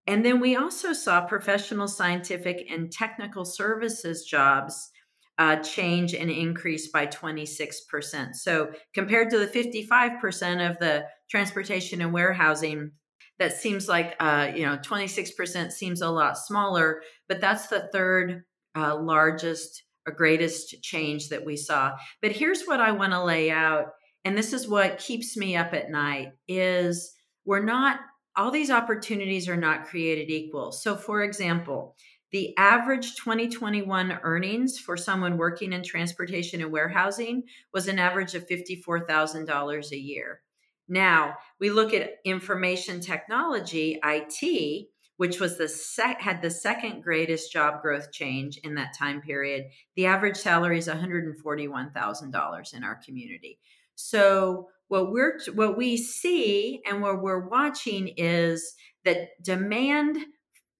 And 0.07 0.25
then 0.25 0.39
we 0.39 0.55
also 0.55 0.93
saw 0.93 1.25
professional, 1.25 1.87
scientific, 1.87 2.65
and 2.69 2.91
technical 2.91 3.45
services 3.45 4.25
jobs 4.25 4.89
uh, 5.37 5.57
change 5.57 6.13
and 6.13 6.29
increase 6.29 6.89
by 6.89 7.07
26%. 7.07 8.35
So 8.35 8.71
compared 8.93 9.29
to 9.31 9.39
the 9.39 9.47
55% 9.47 10.69
of 10.69 10.77
the 10.79 11.05
transportation 11.29 12.01
and 12.01 12.13
warehousing, 12.13 12.91
that 13.39 13.53
seems 13.53 13.87
like, 13.87 14.15
uh, 14.19 14.51
you 14.53 14.65
know, 14.65 14.77
26% 14.77 15.71
seems 15.71 16.01
a 16.01 16.09
lot 16.09 16.37
smaller, 16.37 17.01
but 17.27 17.41
that's 17.41 17.67
the 17.67 17.89
third 17.91 18.43
uh, 18.75 18.95
largest 18.95 19.83
a 20.07 20.11
greatest 20.11 20.81
change 20.81 21.29
that 21.29 21.45
we 21.45 21.55
saw. 21.55 21.91
But 22.21 22.31
here's 22.31 22.63
what 22.63 22.79
I 22.79 22.91
want 22.91 23.13
to 23.13 23.23
lay 23.23 23.51
out, 23.51 23.87
and 24.25 24.37
this 24.37 24.53
is 24.53 24.67
what 24.67 24.97
keeps 24.97 25.37
me 25.37 25.55
up 25.55 25.73
at 25.73 25.91
night 25.91 26.33
is 26.47 27.13
we're 27.45 27.63
not 27.63 27.99
all 28.35 28.51
these 28.51 28.71
opportunities 28.71 29.49
are 29.49 29.57
not 29.57 29.85
created 29.85 30.29
equal. 30.29 30.71
So 30.71 30.95
for 30.95 31.21
example, 31.23 31.95
the 32.31 32.55
average 32.57 33.15
2021 33.17 34.19
earnings 34.23 34.79
for 34.79 34.95
someone 34.95 35.37
working 35.37 35.73
in 35.73 35.83
transportation 35.83 36.61
and 36.61 36.71
warehousing 36.71 37.43
was 37.73 37.89
an 37.89 37.99
average 37.99 38.35
of 38.35 38.47
$54,000 38.47 39.91
a 39.91 39.97
year. 39.97 40.41
Now, 40.87 41.35
we 41.59 41.69
look 41.69 41.93
at 41.93 42.19
information 42.23 43.01
technology, 43.01 43.99
IT, 44.03 44.87
which 45.17 45.39
was 45.39 45.57
the 45.57 45.67
sec- 45.67 46.21
had 46.21 46.41
the 46.41 46.49
second 46.49 47.03
greatest 47.03 47.51
job 47.51 47.81
growth 47.81 48.11
change 48.11 48.57
in 48.63 48.75
that 48.75 48.97
time 48.97 49.21
period. 49.21 49.65
The 49.95 50.05
average 50.05 50.37
salary 50.37 50.77
is 50.77 50.87
$141,000 50.87 52.73
in 52.73 52.83
our 52.83 52.95
community. 52.95 53.59
So 54.09 54.67
what 54.87 55.11
we're 55.11 55.39
what 55.53 55.77
we 55.77 55.97
see 55.97 56.81
and 56.85 57.01
what 57.01 57.21
we're 57.21 57.47
watching 57.47 58.09
is 58.17 58.73
that 59.05 59.29
demand 59.41 60.17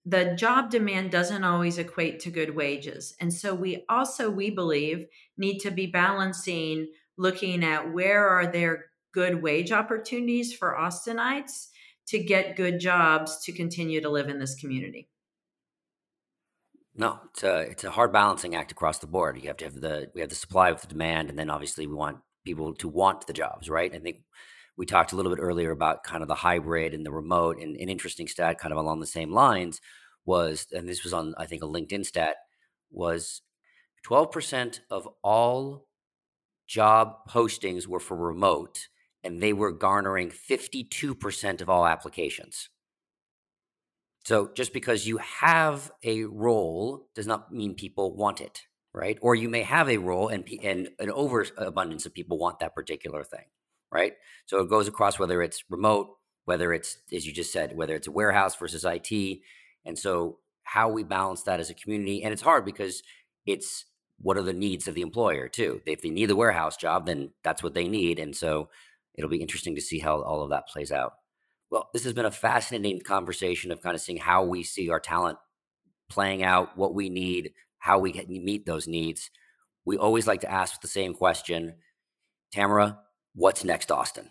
the 0.06 0.34
job 0.36 0.72
demand 0.72 1.12
doesn't 1.12 1.44
always 1.44 1.78
equate 1.78 2.20
to 2.22 2.32
good 2.32 2.56
wages. 2.56 3.16
And 3.20 3.32
so 3.32 3.54
we 3.54 3.86
also 3.88 4.30
we 4.30 4.50
believe 4.50 5.06
need 5.38 5.60
to 5.60 5.72
be 5.72 5.86
balancing 5.86 6.88
looking 7.18 7.64
at 7.64 7.94
where 7.94 8.28
are 8.28 8.52
there 8.52 8.86
good 9.14 9.44
wage 9.44 9.72
opportunities 9.72 10.54
for 10.54 10.76
Austinites 10.76 11.68
to 12.08 12.24
get 12.24 12.56
good 12.56 12.80
jobs 12.80 13.44
to 13.44 13.52
continue 13.52 14.02
to 14.02 14.10
live 14.10 14.28
in 14.28 14.40
this 14.40 14.56
community. 14.56 15.08
No, 16.96 17.20
it's 17.30 17.44
a 17.44 17.60
it's 17.60 17.84
a 17.84 17.92
hard 17.92 18.12
balancing 18.12 18.56
act 18.56 18.72
across 18.72 19.00
the 19.00 19.08
board. 19.08 19.38
You 19.38 19.48
have 19.48 19.58
to 19.58 19.66
have 19.66 19.80
the 19.80 20.12
we 20.14 20.22
have 20.22 20.30
the 20.30 20.36
supply 20.36 20.72
with 20.72 20.82
the 20.82 20.88
demand, 20.88 21.30
and 21.30 21.40
then 21.40 21.50
obviously 21.50 21.88
we 21.88 21.94
want 21.94 22.18
people 22.44 22.74
to 22.76 22.88
want 22.88 23.28
the 23.28 23.34
jobs, 23.34 23.70
right? 23.70 23.94
I 23.94 24.00
think 24.00 24.18
we 24.78 24.86
talked 24.86 25.12
a 25.12 25.16
little 25.16 25.34
bit 25.34 25.42
earlier 25.42 25.72
about 25.72 26.04
kind 26.04 26.22
of 26.22 26.28
the 26.28 26.36
hybrid 26.36 26.94
and 26.94 27.06
the 27.06 27.12
remote, 27.12 27.58
and 27.60 27.76
an 27.76 27.90
interesting 27.90 28.28
stat, 28.28 28.60
kind 28.60 28.72
of 28.72 28.78
along 28.78 29.00
the 29.00 29.08
same 29.08 29.32
lines, 29.32 29.82
was 30.26 30.68
and 30.72 30.88
this 30.88 31.04
was 31.04 31.14
on 31.14 31.34
I 31.38 31.46
think 31.46 31.64
a 31.64 31.68
LinkedIn 31.68 32.06
stat 32.06 32.36
was 32.92 33.42
twelve 34.04 34.32
percent 34.32 34.82
of 34.90 35.08
all 35.24 35.88
job 36.68 37.16
postings 37.30 37.86
were 37.86 38.00
for 38.00 38.16
remote, 38.16 38.88
and 39.24 39.42
they 39.42 39.52
were 39.52 39.74
garnering 39.74 40.32
52% 40.32 41.62
of 41.62 41.70
all 41.70 41.86
applications. 41.86 42.70
So 44.24 44.52
just 44.56 44.72
because 44.72 45.06
you 45.06 45.18
have 45.18 45.92
a 46.04 46.24
role 46.24 47.10
does 47.14 47.28
not 47.28 47.52
mean 47.52 47.76
people 47.76 48.16
want 48.16 48.40
it, 48.40 48.62
right? 48.94 49.18
Or 49.22 49.36
you 49.36 49.50
may 49.50 49.64
have 49.64 49.90
a 49.90 49.98
role 49.98 50.28
and 50.28 50.48
and 50.64 50.90
an 51.00 51.12
overabundance 51.12 52.06
of 52.06 52.14
people 52.14 52.38
want 52.38 52.60
that 52.60 52.76
particular 52.76 53.24
thing, 53.24 53.46
right? 53.92 54.14
So 54.46 54.60
it 54.60 54.70
goes 54.70 54.88
across 54.88 55.20
whether 55.20 55.42
it's 55.42 55.64
remote, 55.70 56.18
whether 56.46 56.74
it's 56.74 56.98
as 57.14 57.26
you 57.26 57.34
just 57.34 57.54
said, 57.54 57.76
whether 57.76 57.96
it's 57.96 58.08
a 58.08 58.12
warehouse 58.12 58.56
versus 58.56 58.86
IT, 58.86 59.40
and 59.86 59.98
so 59.98 60.40
how 60.64 60.90
we 60.90 61.04
balance 61.04 61.44
that 61.44 61.60
as 61.60 61.70
a 61.70 61.76
community, 61.76 62.24
and 62.24 62.34
it's 62.34 62.42
hard 62.42 62.66
because 62.66 63.04
it's 63.46 63.86
what 64.20 64.38
are 64.38 64.44
the 64.44 64.54
needs 64.54 64.88
of 64.88 64.94
the 64.94 65.02
employer 65.02 65.48
too. 65.48 65.82
If 65.86 66.02
they 66.02 66.10
need 66.10 66.28
the 66.28 66.36
warehouse 66.36 66.78
job, 66.78 67.06
then 67.06 67.32
that's 67.44 67.64
what 67.64 67.74
they 67.74 67.88
need, 67.88 68.20
and 68.20 68.36
so 68.36 68.70
it'll 69.16 69.30
be 69.30 69.42
interesting 69.42 69.76
to 69.76 69.82
see 69.82 70.00
how 70.00 70.22
all 70.22 70.44
of 70.44 70.50
that 70.52 70.68
plays 70.68 70.92
out. 70.92 71.14
Well, 71.70 71.90
this 71.94 72.04
has 72.04 72.14
been 72.14 72.26
a 72.26 72.32
fascinating 72.32 73.00
conversation 73.00 73.72
of 73.72 73.82
kind 73.82 73.96
of 73.96 74.02
seeing 74.02 74.20
how 74.20 74.44
we 74.44 74.64
see 74.64 74.90
our 74.90 75.00
talent 75.00 75.38
playing 76.10 76.44
out, 76.44 76.78
what 76.78 76.94
we 76.94 77.10
need, 77.10 77.54
how 77.82 78.00
we 78.00 78.12
can 78.12 78.28
meet 78.30 78.66
those 78.66 78.88
needs. 78.88 79.30
We 79.84 79.98
always 79.98 80.28
like 80.28 80.42
to 80.42 80.52
ask 80.52 80.80
the 80.80 80.88
same 80.88 81.14
question 81.14 81.76
Tamara, 82.54 83.00
what's 83.34 83.64
next, 83.64 83.92
Austin? 83.92 84.30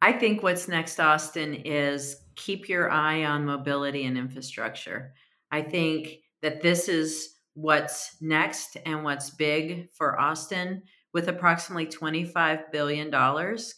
I 0.00 0.12
think 0.12 0.42
what's 0.42 0.68
next, 0.68 1.00
Austin, 1.00 1.54
is 1.54 2.16
keep 2.36 2.68
your 2.68 2.90
eye 2.90 3.24
on 3.24 3.44
mobility 3.44 4.04
and 4.04 4.16
infrastructure. 4.16 5.12
I 5.50 5.62
think 5.62 6.18
that 6.40 6.62
this 6.62 6.88
is 6.88 7.34
what's 7.54 8.16
next 8.20 8.76
and 8.86 9.02
what's 9.02 9.30
big 9.30 9.88
for 9.92 10.18
Austin 10.18 10.82
with 11.12 11.28
approximately 11.28 11.86
$25 11.86 12.70
billion 12.70 13.10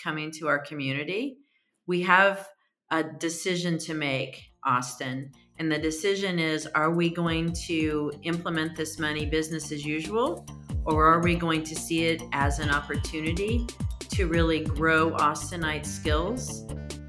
coming 0.03 0.31
to 0.33 0.49
our 0.49 0.59
community, 0.59 1.39
we 1.87 2.03
have 2.03 2.47
a 2.91 3.03
decision 3.03 3.79
to 3.79 3.95
make, 3.95 4.43
Austin. 4.65 5.33
And 5.61 5.71
the 5.71 5.79
decision 5.79 6.39
is 6.39 6.67
are 6.69 6.91
we 6.91 7.11
going 7.11 7.53
to 7.67 8.11
implement 8.23 8.75
this 8.75 8.99
money 8.99 9.27
business 9.27 9.71
as 9.71 9.85
usual, 9.85 10.47
or 10.87 11.05
are 11.05 11.21
we 11.21 11.35
going 11.35 11.63
to 11.65 11.77
see 11.77 12.07
it 12.07 12.23
as 12.33 12.61
an 12.61 12.71
opportunity 12.71 13.67
to 14.09 14.27
really 14.27 14.61
grow 14.61 15.11
Austinite 15.11 15.85
skills, 15.85 16.65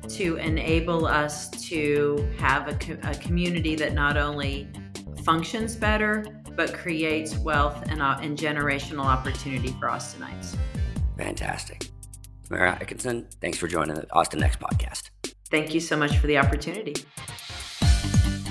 to 0.10 0.36
enable 0.36 1.06
us 1.06 1.50
to 1.70 2.30
have 2.40 2.68
a, 2.68 2.74
co- 2.74 2.98
a 3.04 3.16
community 3.16 3.74
that 3.76 3.94
not 3.94 4.18
only 4.18 4.68
functions 5.24 5.78
better, 5.78 6.26
but 6.54 6.74
creates 6.74 7.38
wealth 7.38 7.82
and, 7.90 8.02
uh, 8.02 8.18
and 8.22 8.38
generational 8.38 9.06
opportunity 9.06 9.70
for 9.80 9.88
Austinites. 9.88 10.58
Fantastic. 11.18 11.90
Tamara 12.50 12.72
Atkinson, 12.72 13.30
thanks 13.40 13.58
for 13.58 13.70
joining 13.70 13.96
the 13.96 14.12
Austin 14.12 14.42
Next 14.42 14.60
podcast. 14.60 15.10
Thank 15.50 15.74
you 15.74 15.80
so 15.80 15.96
much 15.96 16.18
for 16.18 16.28
the 16.28 16.38
opportunity. 16.38 16.96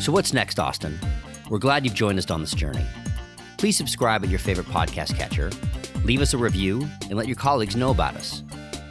So, 0.01 0.13
what's 0.13 0.33
next, 0.33 0.59
Austin? 0.59 0.99
We're 1.51 1.59
glad 1.59 1.85
you've 1.85 1.95
joined 1.95 2.19
us 2.19 2.31
on 2.31 2.41
this 2.41 2.55
journey. 2.55 2.87
Please 3.59 3.77
subscribe 3.77 4.25
at 4.25 4.31
your 4.31 4.39
favorite 4.39 4.67
podcast 4.69 5.15
catcher, 5.15 5.51
leave 6.05 6.23
us 6.23 6.33
a 6.33 6.39
review, 6.39 6.89
and 7.03 7.17
let 7.17 7.27
your 7.27 7.37
colleagues 7.37 7.77
know 7.77 7.91
about 7.91 8.15
us. 8.17 8.43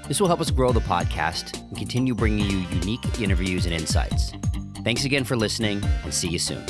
This 0.07 0.21
will 0.21 0.27
help 0.27 0.39
us 0.39 0.51
grow 0.51 0.71
the 0.71 0.81
podcast 0.81 1.59
and 1.67 1.75
continue 1.75 2.13
bringing 2.13 2.45
you 2.45 2.59
unique 2.77 3.19
interviews 3.19 3.65
and 3.65 3.73
insights. 3.73 4.33
Thanks 4.83 5.03
again 5.03 5.23
for 5.23 5.35
listening, 5.35 5.83
and 6.03 6.13
see 6.13 6.29
you 6.29 6.37
soon. 6.37 6.63